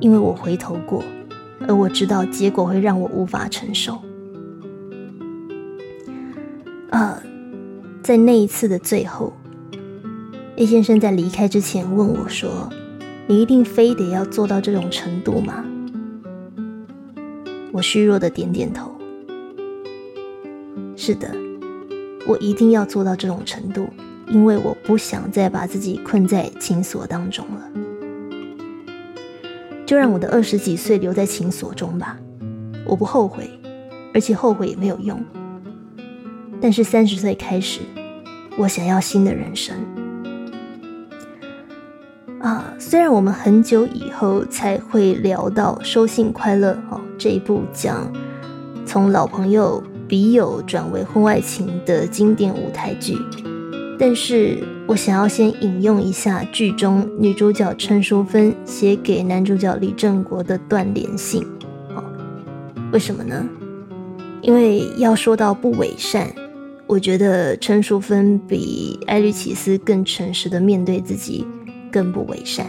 [0.00, 1.04] 因为我回头过，
[1.68, 4.00] 而我知道结果会让我无法承受。
[6.92, 7.22] 呃，
[8.02, 9.32] 在那一次的最后
[10.56, 12.68] ，A 先生在离开之前问我说
[13.26, 15.64] ：“你一定非得要做到这种程度吗？”
[17.72, 18.92] 我虚弱的点点头。
[20.94, 21.34] 是的，
[22.26, 23.88] 我一定要做到这种程度，
[24.28, 27.70] 因为我不想再把自己困在情锁当中了。
[29.86, 32.18] 就让我的二十几岁留在情锁中吧，
[32.86, 33.48] 我不后悔，
[34.12, 35.18] 而且后悔也没有用。
[36.62, 37.80] 但是三十岁开始，
[38.56, 39.74] 我想要新的人生。
[42.40, 48.10] 啊，虽然我们很久以后才会聊到《收信快乐》哦这一部讲
[48.86, 53.16] 从老朋友、笔友转为婚外情的经典舞台剧。
[53.98, 61.44] 但是我想要先引用一下剧中女主角陈淑芬写给男主角李正国的断联信，
[61.94, 62.02] 哦，
[62.92, 63.44] 为什么呢？
[64.40, 66.28] 因为要说到不伪善，
[66.86, 71.46] 我觉得陈淑芬比艾律奇斯更诚实的面对自己，
[71.90, 72.66] 更不伪善。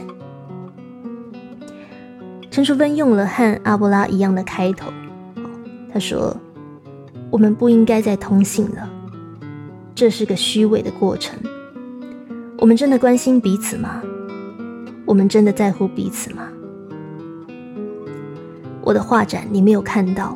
[2.49, 4.91] 陈淑芬用了和阿波拉一样的开头，
[5.91, 6.37] 他说
[7.29, 8.89] ：“我们不应该再通信了。”
[9.95, 11.37] 这是个虚伪的过程。
[12.59, 14.01] 我们真的关心彼此吗？
[15.05, 16.47] 我们真的在乎彼此吗？
[18.81, 20.33] 我的画展你没有看到，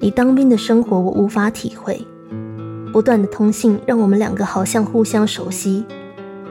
[0.00, 2.04] 你当兵的生活我无法体会。
[2.92, 5.84] 不断的通信让我们两个好像互相熟悉，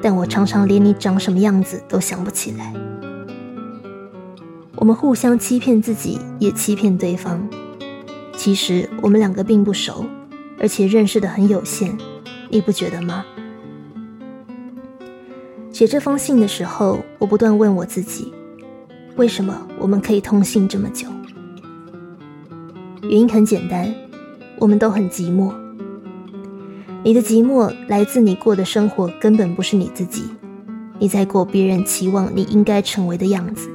[0.01, 2.73] 但我常常连你长什么样子都想不起来。
[4.75, 7.45] 我们互相欺骗自己，也欺骗对方。
[8.37, 10.05] 其实我们两个并不熟，
[10.57, 11.97] 而且认识的很有限。
[12.49, 13.25] 你不觉得吗？
[15.73, 18.33] 写这封信的时候，我不断问我自己：
[19.17, 21.07] 为什么我们可以通信这么久？
[23.01, 23.93] 原因很简单，
[24.57, 25.53] 我们都很寂寞。
[27.01, 30.23] 你的寂寞来自你过的生活根本不是你自己，
[30.99, 33.69] 你在过别人期望你应该成为的样子。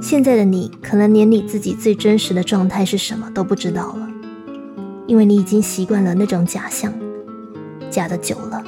[0.00, 4.08] 现在的你可能连你自己最真实的状态是什么都不知道了，
[5.08, 6.92] 因为你已经习惯了那种假象，
[7.90, 8.62] 假的久了，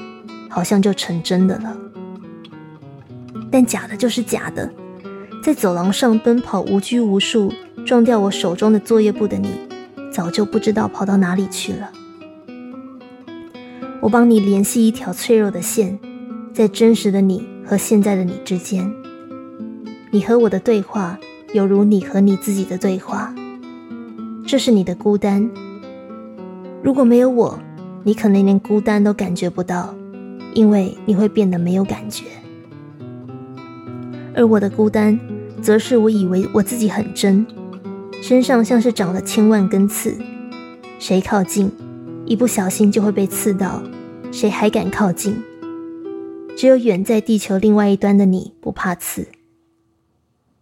[0.49, 1.77] 好像就成真的了。
[3.53, 4.69] 但假的就是假的，
[5.45, 7.53] 在走廊上奔跑无拘无束，
[7.87, 9.49] 撞掉我手中的作业簿的你，
[10.13, 11.89] 早就不知道跑到哪里去了。
[14.03, 15.97] 我帮你联系一条脆弱的线，
[16.53, 18.93] 在真实的你和现在的你之间。
[20.11, 21.17] 你和我的对话，
[21.53, 23.33] 犹如你和你自己的对话。
[24.45, 25.49] 这是你的孤单。
[26.83, 27.57] 如果没有我，
[28.03, 29.95] 你可能连孤单都感觉不到，
[30.53, 32.25] 因为你会变得没有感觉。
[34.35, 35.17] 而我的孤单，
[35.61, 37.47] 则是我以为我自己很真，
[38.21, 40.19] 身上像是长了千万根刺，
[40.99, 41.71] 谁靠近？
[42.25, 43.83] 一不小心就会被刺到，
[44.31, 45.43] 谁还敢靠近？
[46.57, 49.27] 只有远在地球另外一端的你不怕刺。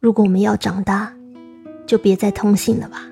[0.00, 1.14] 如果我们要长大，
[1.86, 3.06] 就别再通信了吧。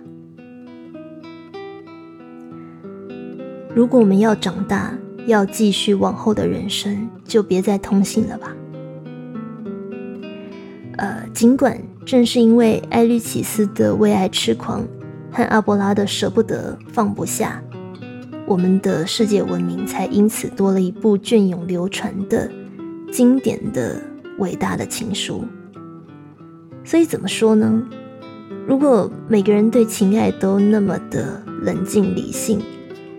[3.75, 4.97] 如果我们要长大，
[5.27, 8.57] 要继续往后的人生，就别再通信了吧。
[10.97, 14.85] 呃，尽管正是因为艾律奇斯的为爱痴狂
[15.31, 17.63] 和阿波拉的舍不得放不下。
[18.49, 22.51] 我们的世界文明才因此多了一部隽永流传的
[23.13, 24.01] 经典的
[24.39, 25.45] 伟大的情书。
[26.83, 27.87] 所以怎么说呢？
[28.67, 32.59] 如果每个人对情爱都那么的冷静理性，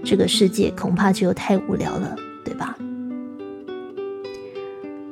[0.04, 2.76] 这个世界恐怕就太无聊了，对吧？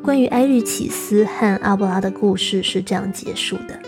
[0.01, 3.79] 关于埃律启斯和阿波拉的故事是这样结束的：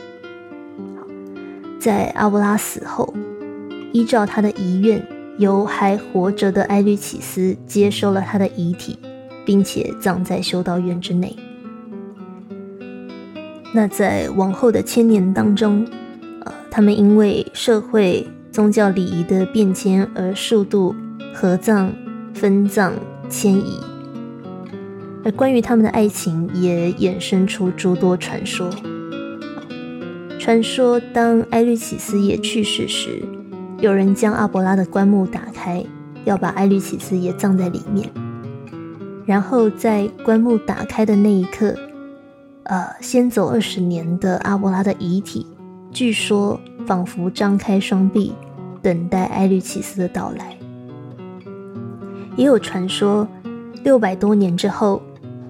[1.80, 3.12] 在阿波拉死后，
[3.92, 5.04] 依照他的遗愿。
[5.40, 9.00] 由还活着的埃律启斯接收了他的遗体，
[9.46, 11.34] 并且葬在修道院之内。
[13.74, 15.88] 那在往后的千年当中，
[16.44, 20.94] 呃，他们因为社会宗教礼仪的变迁而数度
[21.34, 21.94] 合葬、
[22.34, 22.92] 分葬、
[23.30, 23.80] 迁移，
[25.24, 28.70] 而关于他们的爱情也衍生出诸多传说。
[30.38, 33.24] 传说当埃律启斯也去世时。
[33.82, 35.84] 有人将阿伯拉的棺木打开，
[36.26, 38.10] 要把艾律启斯也葬在里面。
[39.26, 41.74] 然后在棺木打开的那一刻，
[42.64, 45.48] 呃，先走二十年的阿伯拉的遗体，
[45.92, 48.34] 据说仿佛张开双臂，
[48.82, 50.58] 等待艾律启斯的到来。
[52.36, 53.26] 也有传说，
[53.84, 55.02] 六百多年之后，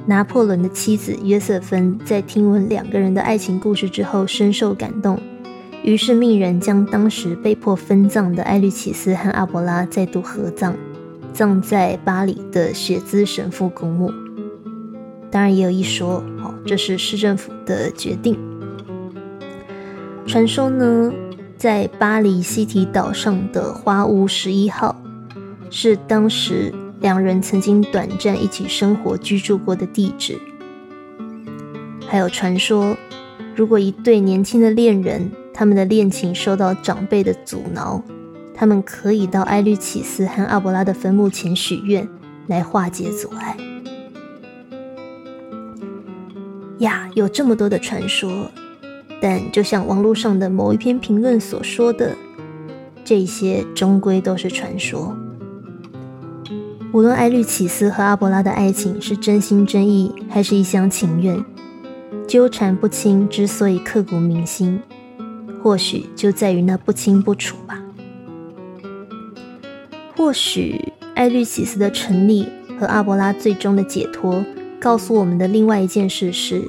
[0.05, 5.19] 拿破仑的妻子约瑟芬在听闻两个人的爱情故事之后，深受感动。
[5.83, 10.73] 于是命人将当时被迫分葬的艾律奇斯和阿伯拉再度合葬，
[11.33, 14.11] 葬在巴黎的雪兹神父公墓。
[15.31, 18.37] 当然，也有一说，哦，这是市政府的决定。
[20.27, 21.11] 传说呢，
[21.55, 25.01] 在巴黎西提岛上的花屋十一号，
[25.69, 30.37] 是当时两人曾经短暂一起生活居住过的地址。
[32.07, 32.97] 还有传说，
[33.55, 38.01] 如果一对年轻的恋人，他们的恋情受到长辈的阻挠，
[38.55, 42.07] 他们可以到埃律启斯和阿伯拉的坟墓前许愿，
[42.47, 43.57] 来化解阻碍。
[46.77, 48.49] 呀，有这么多的传说，
[49.21, 52.15] 但就像网络上的某一篇评论所说的，
[53.03, 55.13] 这些终归都是传说。
[56.93, 61.43] 无论埃律启斯和阿伯拉的爱情是真心真意，还是一厢情愿，
[62.25, 64.81] 纠缠不清之所以刻骨铭心。
[65.61, 67.81] 或许就在于那不清不楚吧。
[70.15, 72.47] 或许艾律启斯的成立
[72.79, 74.43] 和阿伯拉最终的解脱，
[74.79, 76.63] 告诉我们的另外一件事是：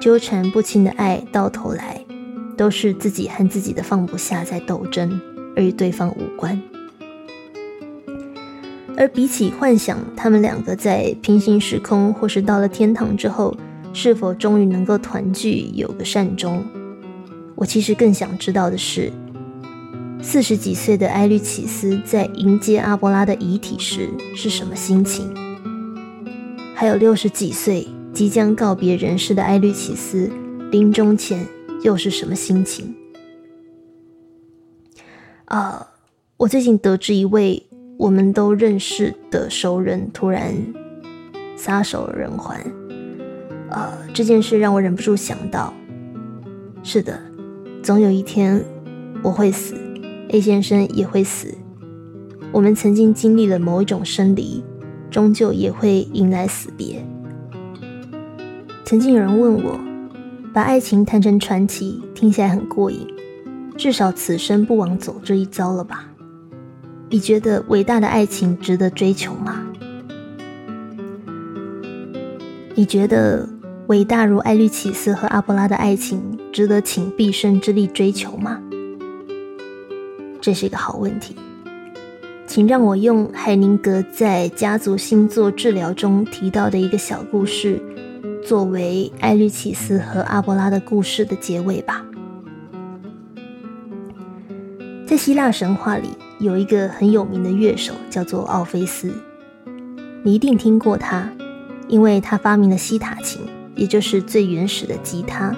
[0.00, 2.04] 纠缠不清的爱，到头来
[2.56, 5.20] 都是自己和自己的放不下在斗争，
[5.56, 6.60] 而与对方无关。
[8.96, 13.54] 而比起幻想他们两个在平行时空，或是到了天堂之后，
[13.92, 16.64] 是否终于能够团聚，有个善终。
[17.56, 19.10] 我其实更想知道的是，
[20.22, 25.34] 四十几岁的埃律奇斯在迎接阿波拉的遗体时是什么心情？
[26.74, 30.30] 还有六十几岁即将告别人世的埃律奇斯
[30.70, 31.46] 临终前
[31.82, 32.94] 又是什么心情？
[35.46, 35.88] 啊，
[36.36, 40.54] 我最近得知一位我们都认识的熟人突然
[41.56, 42.60] 撒手人寰，
[43.70, 45.72] 呃，这件事让我忍不住想到，
[46.82, 47.18] 是的。
[47.86, 48.64] 总有一天，
[49.22, 49.76] 我会死
[50.30, 51.56] ，，A 先生也会死。
[52.50, 54.64] 我们曾经经历了某一种生离，
[55.08, 57.06] 终究也会迎来死别。
[58.84, 59.78] 曾经有人问我，
[60.52, 63.06] 把爱情谈成传奇，听起来很过瘾，
[63.76, 66.08] 至少此生不枉走这一遭了吧？
[67.08, 69.64] 你觉得伟大的爱情值得追求吗？
[72.74, 73.48] 你觉得
[73.86, 78.58] 伟大如艾律奇斯和阿波拉的爱情值得请毕生之力追求吗？
[80.40, 81.36] 这是一个好问题，
[82.46, 87.78] 请让我用海宁格在家族星座治疗中提到的一个小故事。
[88.42, 92.02] 作为艾律奇斯和阿波拉的故事的结尾吧。
[95.06, 99.12] 在希腊神话里，有一个很有名的乐手，叫做奥菲斯。
[100.22, 101.30] 你一定听过他，
[101.86, 103.42] 因为他发明了西塔琴，
[103.74, 105.54] 也就是最原始的吉他。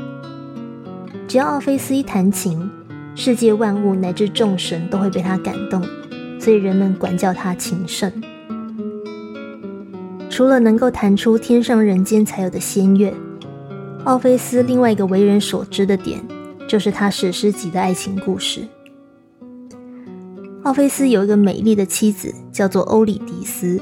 [1.29, 2.71] 只要奥菲斯一弹琴，
[3.15, 5.85] 世界万物乃至众神都会被他感动，
[6.41, 8.11] 所以人们管叫他琴圣。
[10.31, 13.13] 除了能够弹出天上人间才有的仙乐，
[14.05, 16.19] 奥菲斯另外一个为人所知的点，
[16.67, 18.63] 就是他史诗级的爱情故事。
[20.63, 23.79] 奥菲斯有一个美丽的妻子，叫做欧里迪斯。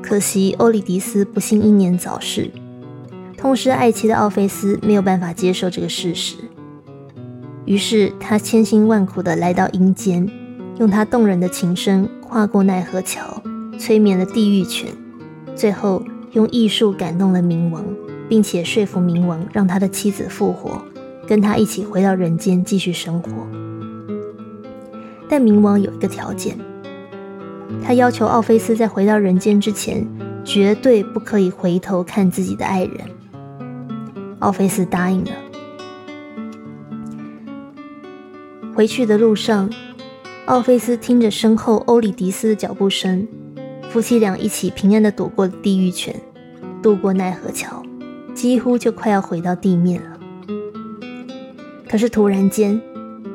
[0.00, 2.50] 可惜欧里迪斯不幸英年早逝，
[3.36, 6.36] 痛失爱妻的奥菲斯没有办法接受这个事实，
[7.70, 10.28] 于是他千辛万苦地来到阴间，
[10.80, 13.40] 用他动人的琴声跨过奈何桥，
[13.78, 14.88] 催眠了地狱犬。
[15.54, 16.02] 最后
[16.32, 17.84] 用艺术感动了冥王，
[18.28, 20.82] 并且说服冥王让他的妻子复活，
[21.28, 23.30] 跟他一起回到人间继续生活。
[25.28, 26.58] 但冥王有一个条件，
[27.84, 30.04] 他要求奥菲斯在回到人间之前，
[30.44, 32.94] 绝对不可以回头看自己的爱人。
[34.40, 35.30] 奥菲斯答应了。
[38.80, 39.68] 回去的路上，
[40.46, 43.28] 奥菲斯听着身后欧里迪斯的脚步声。
[43.90, 46.16] 夫妻俩一起平安的躲过了地狱犬，
[46.82, 47.82] 渡过奈何桥，
[48.32, 50.18] 几乎就快要回到地面了。
[51.90, 52.80] 可是突然间，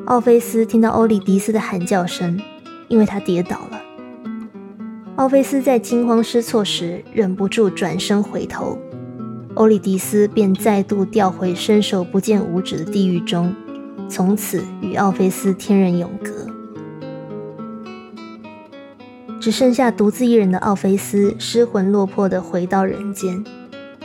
[0.06, 2.40] 奥菲斯听到欧里迪斯的喊叫声，
[2.88, 3.80] 因为他跌倒了。
[5.14, 8.76] 奥菲斯在惊慌失措时，忍不住转身回头，
[9.54, 13.54] 欧里迪斯便再度掉回伸手不见五指的地狱中，
[14.08, 16.30] 从此与奥菲斯天人永隔。
[19.40, 23.44] 只剩下独自一人的奥菲斯失魂落魄地回到人间，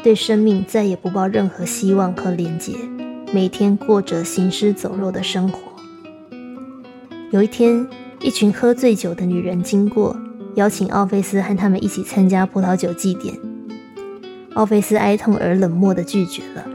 [0.04, 2.74] 对生命再也不抱任何希望和连结，
[3.34, 5.60] 每天过着行尸走肉的生活。
[7.32, 7.88] 有一天，
[8.20, 10.16] 一群喝醉酒的女人经过，
[10.56, 13.34] 邀请奥菲斯和他们一起参加葡萄酒祭典。
[14.54, 16.68] 奥菲斯哀痛而冷漠地拒绝了。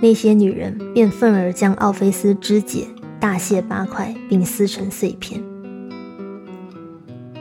[0.00, 2.86] 那些女人便愤而将奥菲斯肢解、
[3.18, 5.42] 大卸八块，并撕成碎片。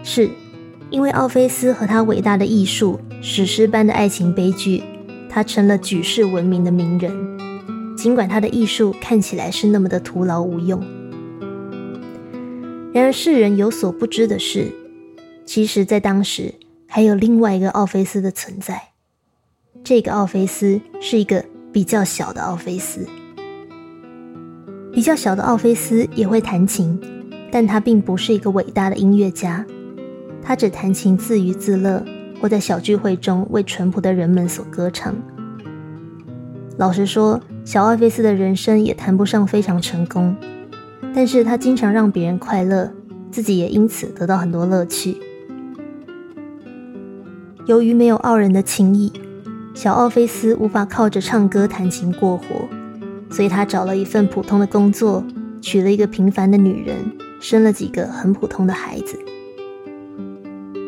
[0.04, 0.30] 是，
[0.90, 4.84] 因为奥菲斯和他伟大的艺术、史诗般的爱情悲剧，
[5.30, 7.38] 他成了举世闻名的名人。
[7.96, 10.80] 尽管他的艺术看起来是那么的徒劳无用，
[12.94, 14.72] 然而世人有所不知的是，
[15.46, 16.54] 其实，在当时
[16.88, 18.90] 还有另外一个奥菲斯的存在。
[19.84, 21.44] 这个奥菲斯是一个
[21.78, 23.08] 比较小的奥菲斯，
[24.92, 27.00] 比较小的奥菲斯也会弹琴，
[27.52, 29.64] 但他并不是一个伟大的音乐家。
[30.42, 32.04] 他只弹琴自娱自乐，
[32.42, 35.14] 或在小聚会中为淳朴的人们所歌唱。
[36.78, 40.36] 老实说，小奥菲斯的人生也谈不上非常成功，
[41.14, 42.92] 但是他经常让别人快乐，
[43.30, 45.16] 自己也因此得到很多乐趣。
[47.68, 49.14] 由于没有傲人的情谊，
[49.78, 52.68] 小奥菲斯无法靠着唱歌弹琴过活，
[53.30, 55.24] 所以他找了一份普通的工作，
[55.62, 56.98] 娶了一个平凡的女人，
[57.40, 59.20] 生了几个很普通的孩子。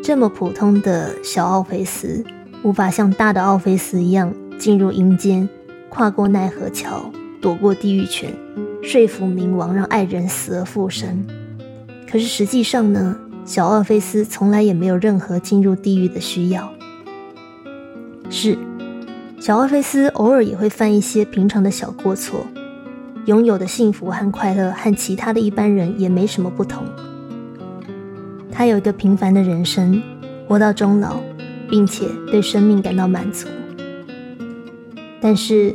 [0.02, 2.24] 这么普通的小奥菲斯，
[2.64, 5.48] 无法像大的奥菲斯一样进入阴间，
[5.88, 8.34] 跨过奈何桥，躲过地狱犬，
[8.82, 11.24] 说服冥王让爱人死而复生。
[12.10, 16.68] 可是实际上呢，小奥菲斯从来也没有任何进入地狱的需要。
[18.28, 18.58] 是，
[19.40, 22.46] 小奥菲斯偶尔也会犯一些平常的小过错，
[23.24, 26.84] 拥有的幸福和快乐和其他的一般人也没什么不同。
[28.52, 30.02] 他有一个平凡的人生，
[30.46, 31.18] 活到终老，
[31.70, 33.48] 并且对生命感到满足。
[35.22, 35.74] 但是，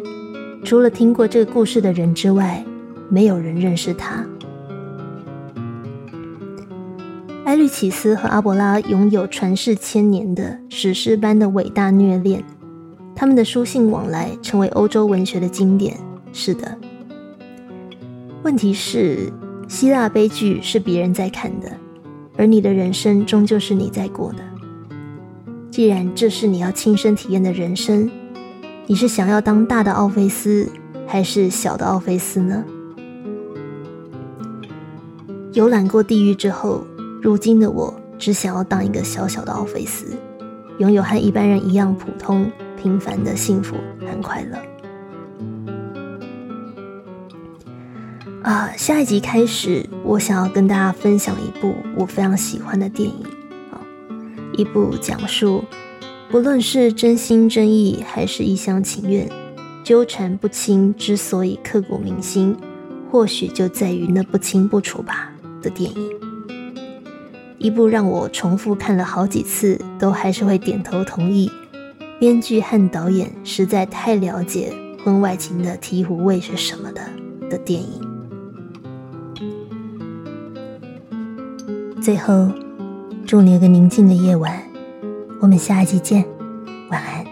[0.64, 2.64] 除了听过这个故事的人之外，
[3.10, 4.24] 没有人认识他。
[7.46, 12.44] 埃律奇斯和阿伯拉拥有传世千年的史诗般的伟大虐恋，
[13.16, 15.98] 他们的书信往来成为欧洲文学的经典。
[16.34, 16.78] 是的，
[18.44, 19.32] 问题是
[19.70, 21.72] 希腊悲剧是别人在看的，
[22.38, 24.40] 而你的人生终究是你在过的。
[25.72, 28.12] 既然这是你要亲身体验的人生，
[28.86, 30.70] 你是想要当大的奥菲斯，
[31.08, 32.64] 还是小的奥菲斯呢？
[35.54, 36.86] 游览过地狱之后，
[37.22, 40.18] 如今的我只想要当一个小小的奥菲斯，
[40.80, 42.52] 拥有和一般人一样普通、
[42.86, 44.60] 平凡的幸福和快乐。
[48.44, 53.26] 啊，下一集开始，我想要跟大家分享一部我非常喜欢的电影。
[54.56, 55.64] 一部讲述，
[56.30, 59.28] 不论是真心真意还是一厢情愿，
[59.84, 62.56] 纠缠不清之所以刻骨铭心，
[63.10, 66.10] 或许就在于那不清不楚吧的电影。
[67.58, 71.50] 一部让我重复看了好几次，都还是会点头同意。
[72.20, 74.74] 编剧和导演实在太了解
[75.04, 77.02] 婚外情的醍醐味是什么的
[77.50, 78.02] 的电影。
[82.02, 82.50] 最后。
[83.28, 84.62] 祝你有个宁静的夜晚，
[85.42, 86.24] 我们下一集见。
[86.92, 87.25] 晚安